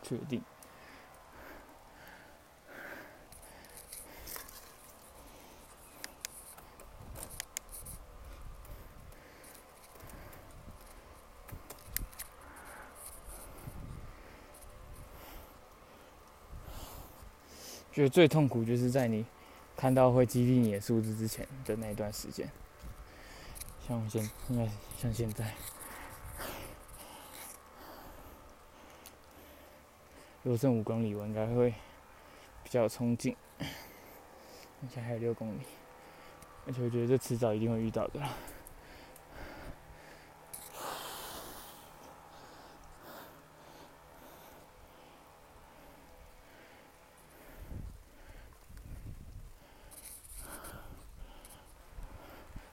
[0.03, 0.41] 确定。
[17.97, 19.25] 觉得最痛苦就是在你
[19.75, 22.47] 看到会激励你的数字之前的那一段时间，
[23.87, 24.69] 像现应该
[24.99, 25.51] 像现在，
[30.43, 31.73] 如果剩五公里，我应该会
[32.63, 33.35] 比较冲劲。
[33.59, 35.61] 而且还有六公里，
[36.67, 38.21] 而且我觉得这迟早一定会遇到的。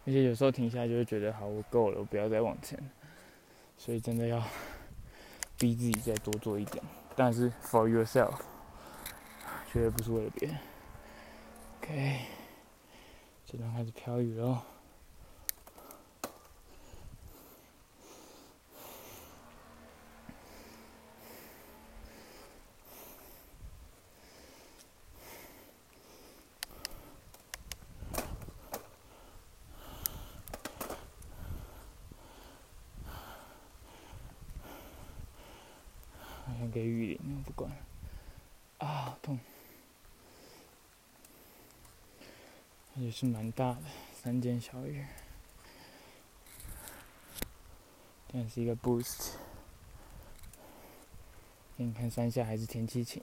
[0.06, 2.78] 而且有时候停下来就会觉得，好，我够了，我不要再往前。
[3.78, 4.42] 所以真的要
[5.58, 6.84] 逼自己再多做一点，
[7.16, 8.38] 但是 for yourself，
[9.72, 10.58] 绝对不是为了别人。
[11.80, 12.20] OK，
[13.46, 14.58] 这段开始飘雨喽。
[36.72, 37.70] 给雨淋，不管。
[38.78, 39.38] 啊，痛！
[42.96, 45.04] 也是蛮大的，三间小雨。
[48.26, 49.34] 但是一个 boost。
[51.78, 53.22] 给你看山下还是天气晴。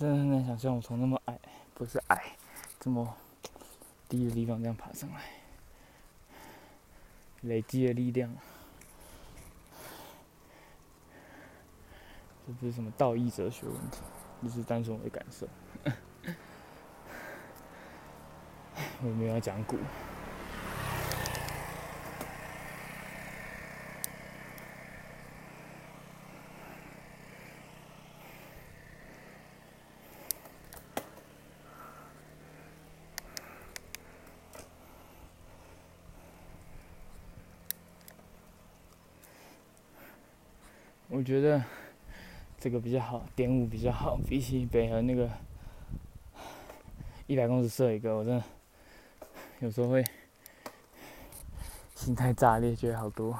[0.00, 1.38] 真的很难想象我从那么矮，
[1.74, 2.34] 不是矮，
[2.78, 3.14] 这么
[4.08, 5.20] 低的地方这样爬上来，
[7.42, 8.34] 累积的力量，
[12.46, 14.00] 这不是什么道义哲学问题，
[14.42, 15.46] 就是单纯我的感受。
[19.04, 19.76] 我没有要讲古。
[41.20, 41.62] 我觉得
[42.58, 45.28] 这个比较好，点五比较好， 比起北河那个
[47.26, 48.42] 一百公尺射一个，我真的
[49.58, 50.02] 有时候会
[51.94, 53.38] 心态炸裂，觉得好多。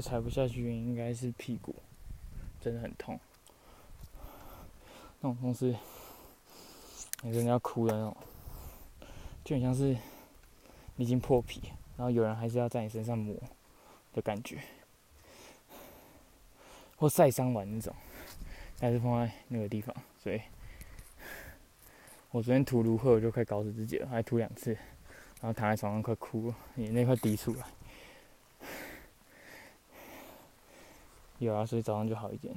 [0.00, 1.74] 踩不下去，应该是屁股
[2.60, 3.18] 真的很痛，
[5.20, 5.74] 那种痛是
[7.22, 8.16] 你真的要哭的那种，
[9.44, 9.96] 就很像是
[10.96, 11.62] 你已经破皮，
[11.96, 13.34] 然后有人还是要在你身上磨
[14.12, 14.60] 的感觉，
[16.96, 17.94] 或晒伤完那种，
[18.80, 19.94] 还是放在那个地方。
[20.22, 20.40] 所以，
[22.30, 24.72] 我昨天涂芦荟，我就快搞死自己了，还涂两次，
[25.40, 27.66] 然后躺在床上快哭了，眼泪快滴出来。
[31.38, 32.54] 有啊，所以早上就好一点。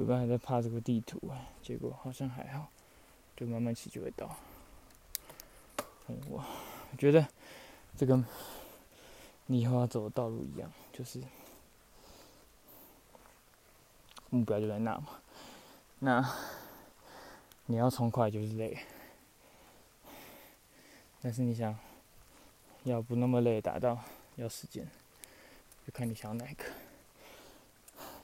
[0.00, 1.20] 我刚才在怕这个地图，
[1.60, 2.70] 结果好像还好，
[3.36, 4.36] 就慢慢骑就会到。
[6.06, 7.26] 我我觉得
[7.96, 8.24] 这个
[9.46, 11.20] 你以后要走的道路一样，就是
[14.30, 15.20] 目标就在那嘛。
[15.98, 16.32] 那
[17.66, 18.78] 你要冲快就是累，
[21.20, 21.76] 但是你想
[22.84, 23.98] 要不那么累达到，
[24.36, 24.88] 要时间，
[25.84, 26.62] 就看你想要哪一个。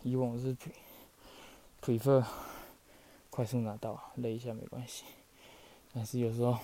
[0.04, 0.56] 以往是。
[1.84, 2.24] Prefer
[3.28, 5.04] 快速拿到，累一下没关系。
[5.92, 6.58] 但是有时候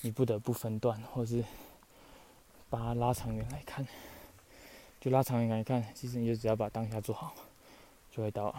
[0.00, 1.44] 你不得不分段，或是
[2.68, 3.86] 把它拉长远来看，
[5.00, 7.32] 就拉长远来看，其实你就只要把当下做好，
[8.10, 8.52] 就会到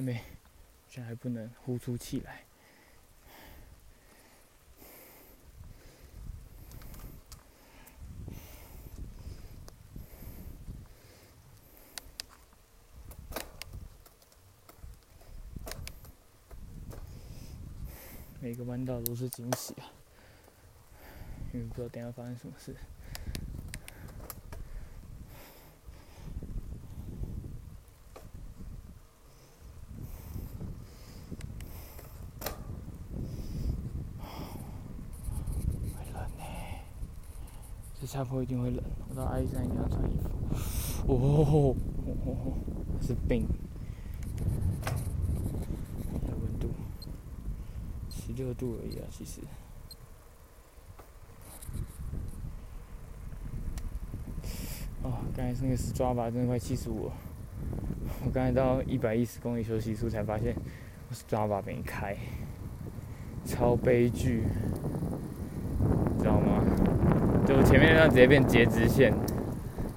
[0.00, 0.22] 没，
[0.88, 2.44] 现在还不能呼出气来。
[18.38, 19.88] 每个弯道都是惊喜啊，
[21.54, 22.76] 因为不知道等下发生什么事。
[38.08, 40.30] 下坡一定会冷，我到阿里山一定要穿衣服。
[41.12, 41.76] 哦，
[43.02, 43.46] 是冰，
[46.24, 46.70] 温度
[48.08, 49.42] 十六度而已啊，其实。
[55.02, 57.12] 哦，刚才那个是抓把，真的快气死我！
[58.24, 60.56] 我刚才到一百一十公里休息处才发现，
[61.10, 62.16] 我是抓把没开，
[63.44, 64.44] 超悲剧？
[67.48, 69.10] 就前面那直接变截直线，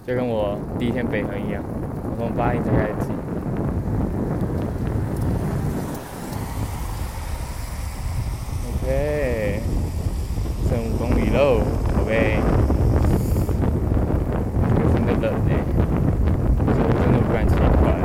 [0.07, 1.61] 就跟我第一天北横一样，
[2.01, 3.11] 我从八英才开始骑。
[8.85, 9.59] OK，
[10.69, 11.59] 剩五公里喽
[11.99, 12.39] ，OK。
[14.77, 15.51] 就真的冷呢，
[16.55, 17.99] 我真的不敢骑快，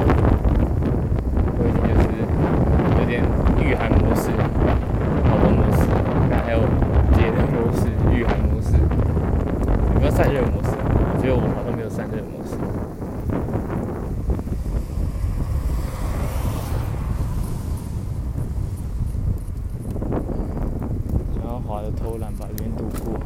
[1.54, 2.04] 我已经就是
[2.98, 3.22] 有点
[3.62, 4.28] 御寒模式，
[5.30, 5.86] 好多模式，
[6.30, 6.58] 看还有
[7.14, 8.74] 节能模式、御寒模式。
[10.08, 12.56] 散热模式，我觉得我好像没有散热模式。
[21.34, 23.20] 想要滑的偷懒，把云度过。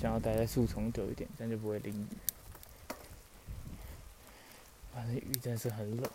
[0.00, 2.06] 想要待在树丛久一点，这样就不会淋雨。
[4.92, 6.10] 反正雨真是很冷。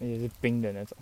[0.00, 0.96] 而且是冰的那种，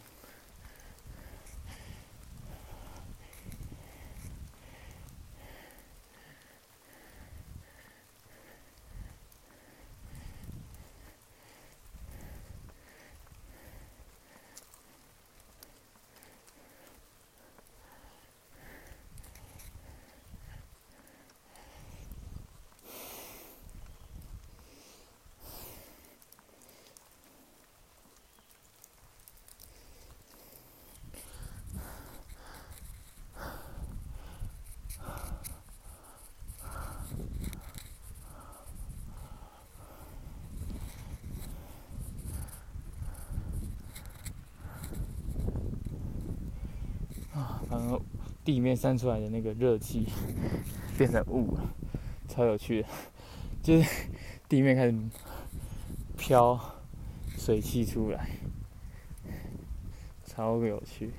[47.34, 48.02] 啊，然后
[48.44, 50.06] 地面散出来的那个热气
[50.98, 51.74] 变成雾了，
[52.28, 52.88] 超有趣的，
[53.62, 54.08] 就是
[54.48, 54.98] 地面开始
[56.16, 56.58] 飘
[57.38, 58.28] 水汽出来，
[60.24, 61.10] 超有趣。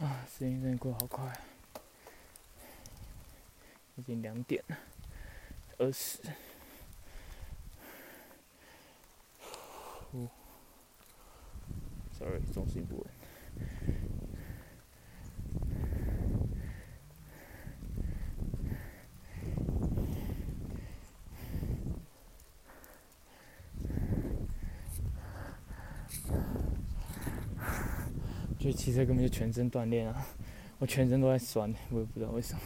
[0.00, 1.30] 啊，时间真的过好快，
[3.96, 4.78] 已经两点了，
[5.90, 6.20] 二十。
[10.12, 10.28] 呼
[12.16, 13.06] ，sorry，重心不稳。
[28.60, 30.24] 就骑车根本就全身锻炼啊！
[30.78, 32.60] 我全身都在酸，我也不知道为什么。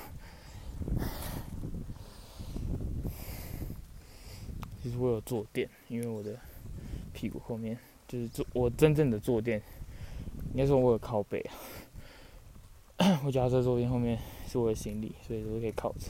[4.98, 6.38] 我有坐垫，因为我的
[7.12, 7.76] 屁股后面
[8.08, 9.60] 就是坐我真正的坐垫，
[10.52, 11.44] 应该说我有靠背。
[13.24, 14.18] 我脚踏车坐垫后面
[14.48, 16.06] 是我的行李，所以我可以靠着。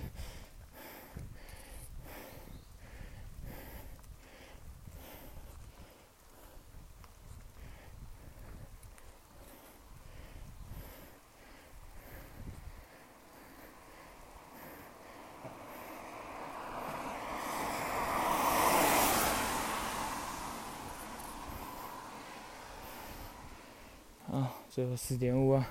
[24.74, 25.68] 最后四点五啊！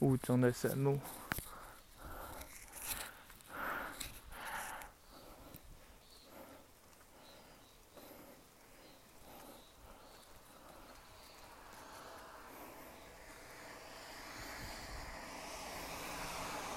[0.00, 0.98] 雾中的神鹿。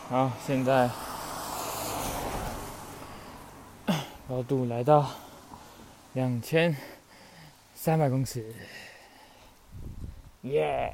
[0.09, 0.89] 好，现在
[4.27, 5.07] 高度来到
[6.13, 6.75] 两千
[7.75, 8.51] 三百公尺，
[10.41, 10.91] 耶！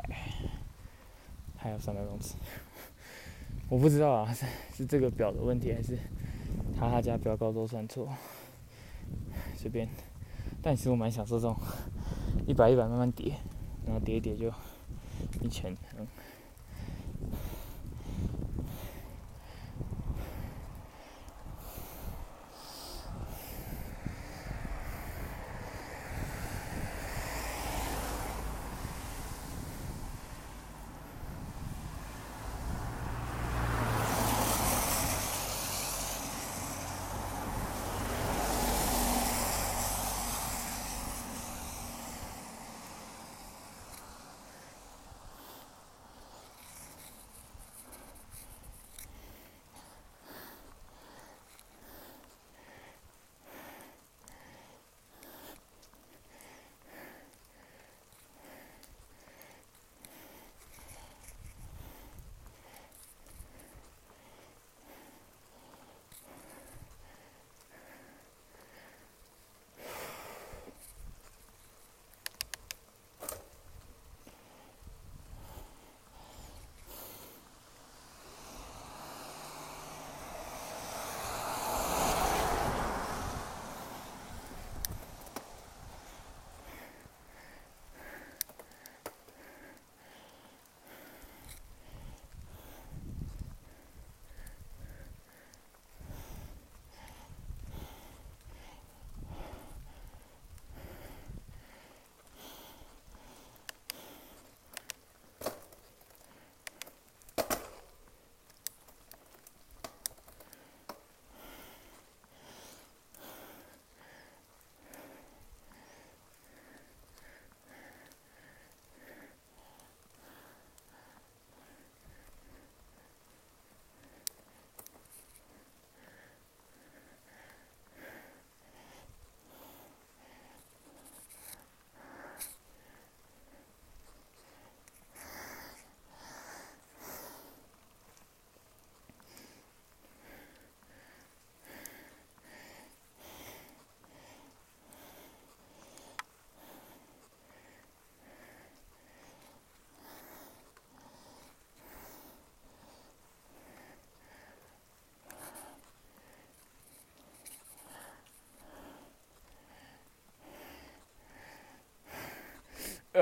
[1.56, 2.34] 还有三百公尺，
[3.70, 4.46] 我不知道啊，是
[4.76, 5.98] 是这个表的问题，还是
[6.78, 8.10] 他他家标高都算错？
[9.56, 9.88] 随便，
[10.62, 11.56] 但其实我蛮享受这种
[12.46, 13.32] 一百一百慢慢叠，
[13.86, 14.52] 然后叠一叠就
[15.40, 16.06] 一千，嗯。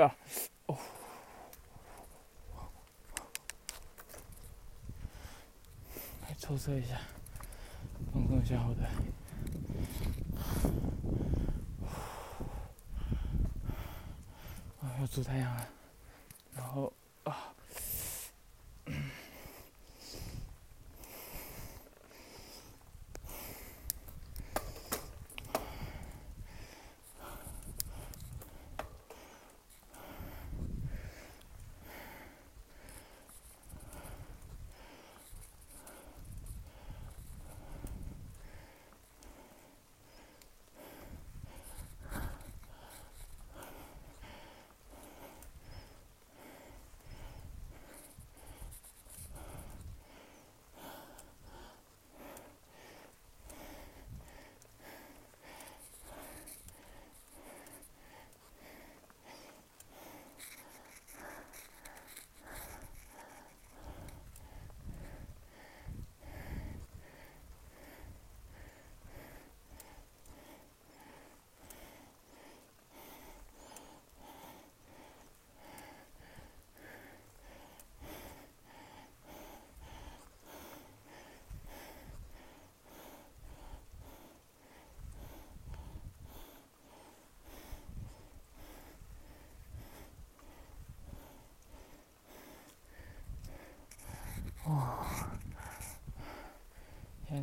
[0.00, 0.14] 啊，
[0.66, 0.76] 哦，
[6.22, 7.00] 来抽测一下，
[8.12, 8.84] 放松一下好的。
[14.80, 15.68] 啊，要出太阳了，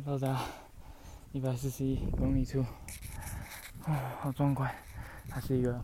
[0.04, 0.40] 到达
[1.30, 2.60] 一百四十一公里处，
[3.84, 4.68] 啊，好壮观！
[5.28, 5.80] 它是一个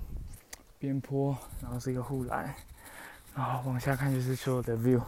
[0.76, 2.52] 边坡，然后是一个护栏，
[3.36, 5.00] 然后往下看就是所有的 view。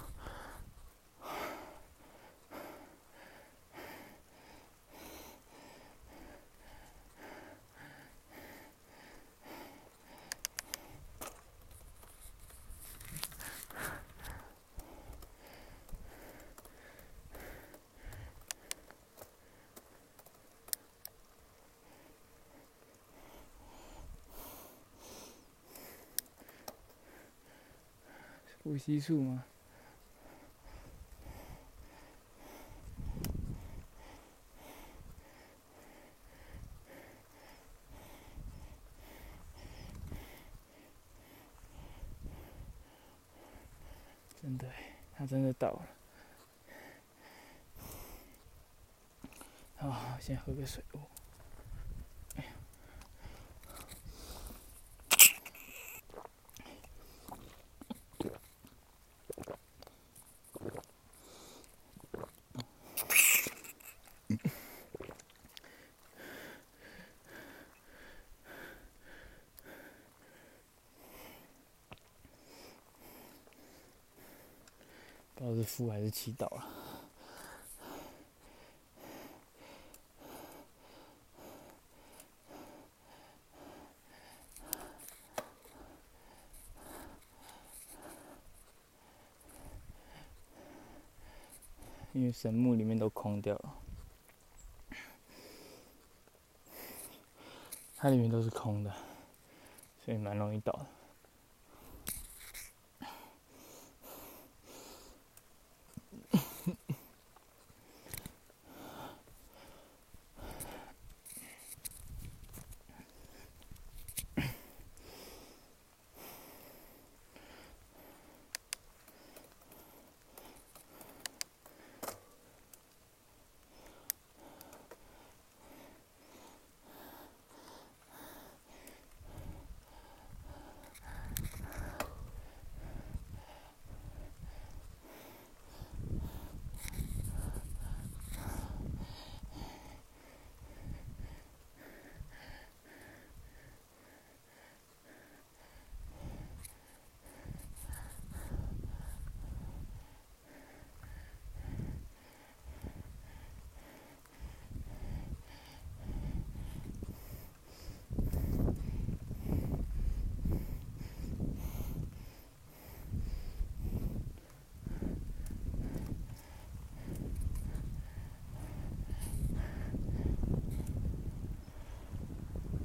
[28.90, 29.44] 激素吗？
[44.42, 44.66] 真的，
[45.16, 45.88] 他真的倒了。
[49.76, 50.82] 好，先喝个水。
[50.94, 51.00] 哦
[75.50, 76.64] 都是哭还是祈祷了，
[92.12, 93.74] 因为神木里面都空掉了，
[97.96, 98.94] 它里面都是空的，
[100.04, 100.99] 所以蛮容易倒的。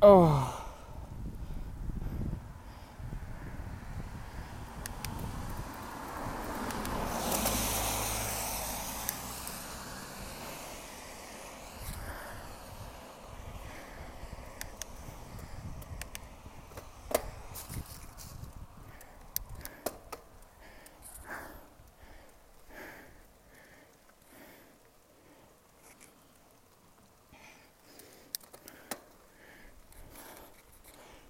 [0.06, 0.45] 哦。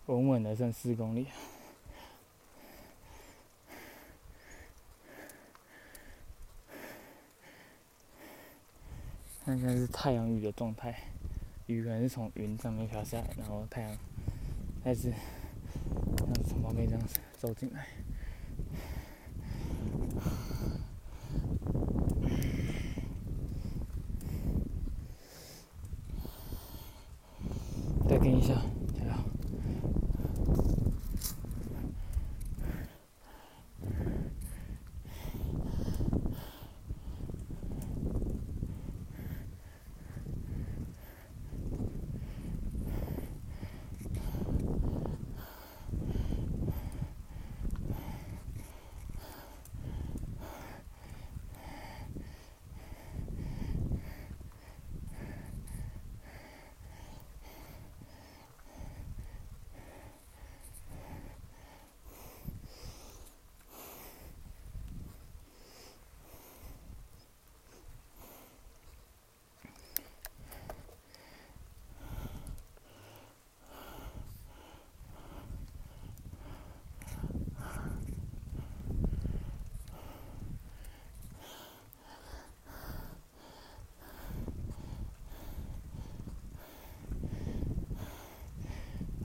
[0.08, 1.28] 稳稳的剩四公里。
[9.46, 10.96] 那现在是太阳雨的状态，
[11.68, 13.98] 雨还是从云上面飘下来，然后太阳
[14.84, 15.12] 还是
[16.48, 17.88] 从旁边这样子走进来。
[28.08, 28.62] 再跟一下。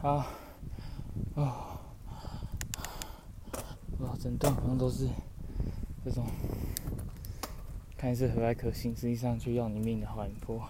[0.03, 0.25] 好，
[1.37, 1.79] 啊，
[3.99, 5.07] 哇，整段好像都是
[6.03, 6.25] 这种
[7.99, 10.67] 看似和蔼可亲，实际上却要你命的缓坡。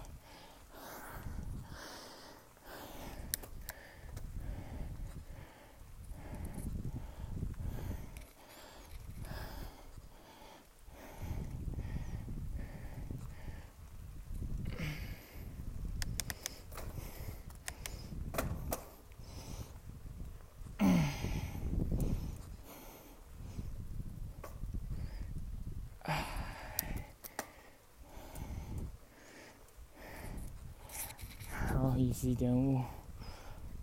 [31.97, 32.77] 一十一点五，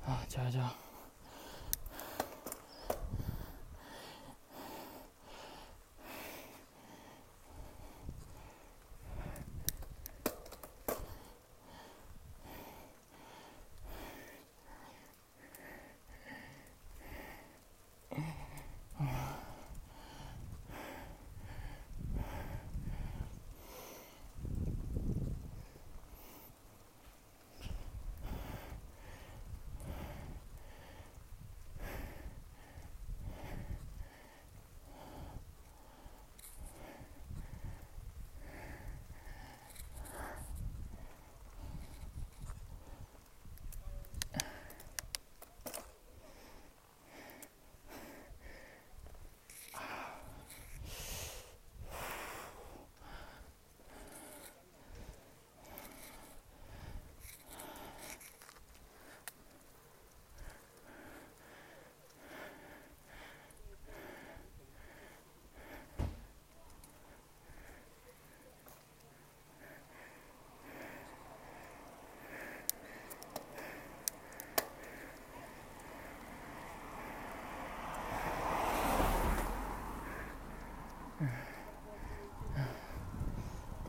[0.06, 0.70] 啊，加加。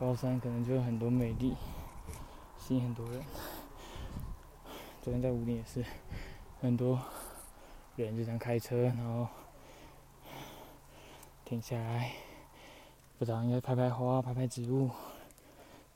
[0.00, 1.54] 高山可能就有很多美丽，
[2.56, 3.22] 吸引很多人。
[5.02, 5.84] 昨天在五岭也是，
[6.58, 6.98] 很多
[7.96, 9.28] 人就这样开车，然后
[11.44, 12.12] 停下来，
[13.18, 14.88] 不知道应该拍拍花、拍拍植物，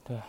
[0.04, 0.20] 对。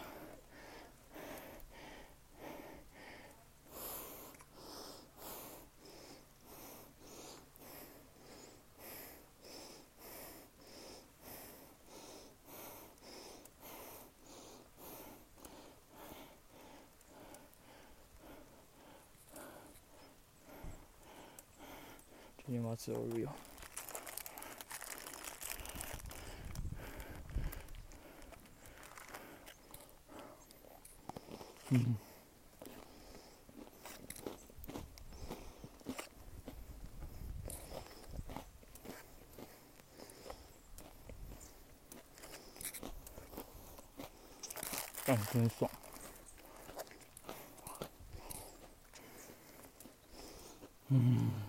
[22.46, 23.28] 今天我要吃 Oreo。
[31.72, 31.96] 嗯。
[45.04, 45.72] 干真爽。
[50.90, 51.46] 嗯。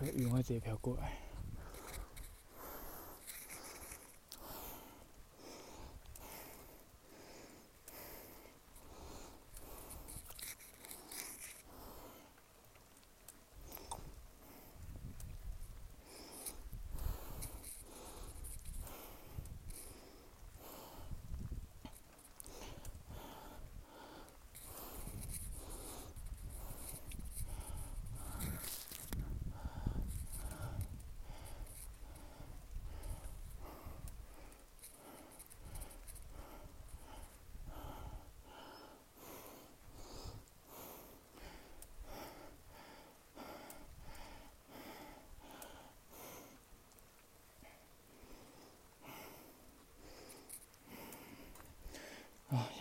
[0.00, 1.29] 所以云会直接飘过来。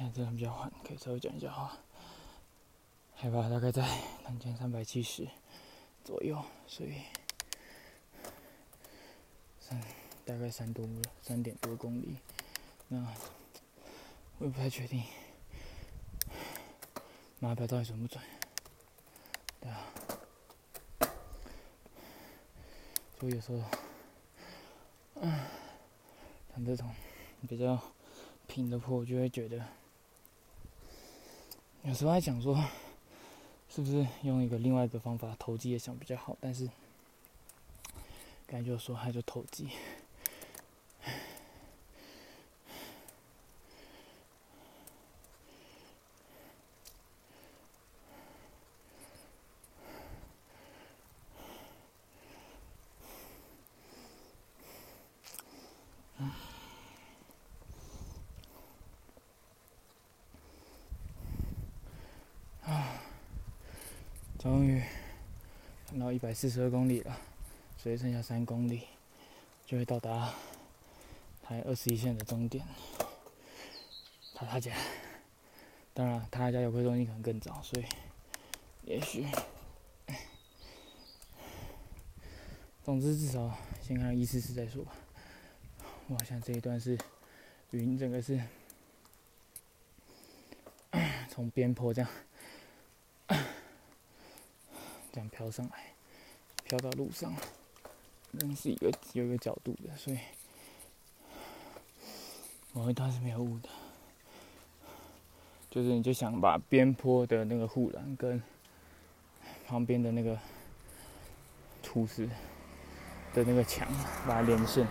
[0.09, 1.77] 在真的比较缓，可以稍微讲一下话。
[3.13, 3.85] 海拔大概在
[4.23, 5.27] 两千三百七十
[6.03, 7.03] 左右，所以
[9.59, 9.79] 三
[10.25, 10.87] 大概三多
[11.21, 12.17] 三点多公里。
[12.87, 13.05] 那
[14.39, 15.03] 我也不太确定，
[17.39, 18.23] 马表到底准不准？
[19.61, 19.85] 对啊，
[23.19, 23.61] 所以有时候，
[25.21, 25.39] 嗯，
[26.51, 26.89] 像这种
[27.47, 27.79] 比较。
[28.47, 29.63] 平的坡，我就会觉得，
[31.83, 32.55] 有时候还想说，
[33.67, 36.69] 是不是用一个另外一个方法投机也想比较好，但是，
[38.45, 39.69] 感觉说还是投机。
[64.37, 64.81] 终于
[65.89, 67.17] 看到一百四十二公里了，
[67.77, 68.81] 所以剩下三公里
[69.65, 70.33] 就会到达
[71.41, 72.65] 台二十一线的终点。
[74.35, 74.75] 塔塔家，
[75.93, 77.85] 当然塔塔家有亏东西可能更早，所以
[78.83, 79.25] 也许，
[82.83, 84.91] 总之至少先看一四四再说吧。
[86.09, 86.97] 哇，像这一段是
[87.71, 88.43] 云，整个是
[91.29, 92.11] 从边坡这样。
[95.13, 95.93] 这样飘上来，
[96.69, 97.33] 飘到路上，
[98.29, 100.19] 那是一个有一个角度的，所以
[102.73, 103.67] 某一段是没有雾的。
[105.71, 108.41] 就是你就想把边坡的那个护栏跟
[109.67, 110.37] 旁边的那个
[111.81, 112.27] 土石
[113.33, 113.87] 的那个墙
[114.27, 114.87] 把它连线，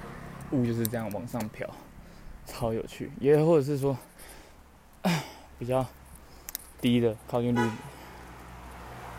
[0.50, 1.68] 雾就是这样往上飘，
[2.44, 3.12] 超有趣。
[3.20, 3.96] 也或者是说
[5.60, 5.86] 比较
[6.80, 7.70] 低的靠近路，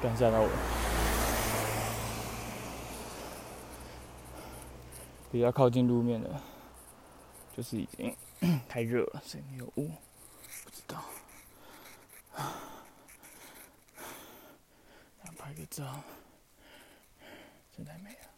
[0.01, 0.78] 刚吓到我。
[5.31, 6.29] 比较靠近路面的，
[7.55, 8.15] 就是已经
[8.67, 9.89] 太热了，所以没有雾。
[10.63, 11.03] 不知道，
[15.37, 16.01] 拍个照，
[17.75, 18.28] 真太美了。